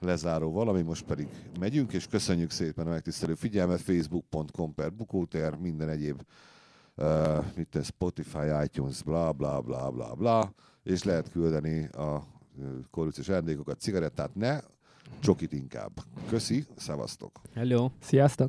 lezáró 0.00 0.52
valami, 0.52 0.82
most 0.82 1.04
pedig 1.04 1.28
megyünk, 1.60 1.92
és 1.92 2.06
köszönjük 2.06 2.50
szépen 2.50 2.86
a 2.86 2.90
megtisztelő 2.90 3.34
figyelmet, 3.34 3.80
facebook.com 3.80 4.74
per 4.74 4.92
bukóter, 4.92 5.56
minden 5.56 5.88
egyéb 5.88 6.22
uh, 6.96 7.44
mit 7.56 7.68
tesz, 7.68 7.86
Spotify, 7.86 8.62
iTunes, 8.64 9.02
bla 9.02 9.32
bla 9.32 9.60
bla 9.60 9.90
bla 9.90 10.14
bla, 10.14 10.52
és 10.82 11.02
lehet 11.02 11.30
küldeni 11.30 11.84
a 11.84 12.26
korrupciós 12.90 13.28
ajándékokat, 13.28 13.80
cigarettát 13.80 14.34
ne, 14.34 14.60
csokit 15.20 15.52
inkább. 15.52 15.92
Köszi, 16.28 16.66
szevasztok! 16.76 17.40
Hello. 17.54 17.90
Sziasztok! 18.00 18.48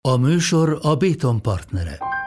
A 0.00 0.16
műsor 0.16 0.78
a 0.82 0.96
Béton 0.96 1.42
partnere. 1.42 2.19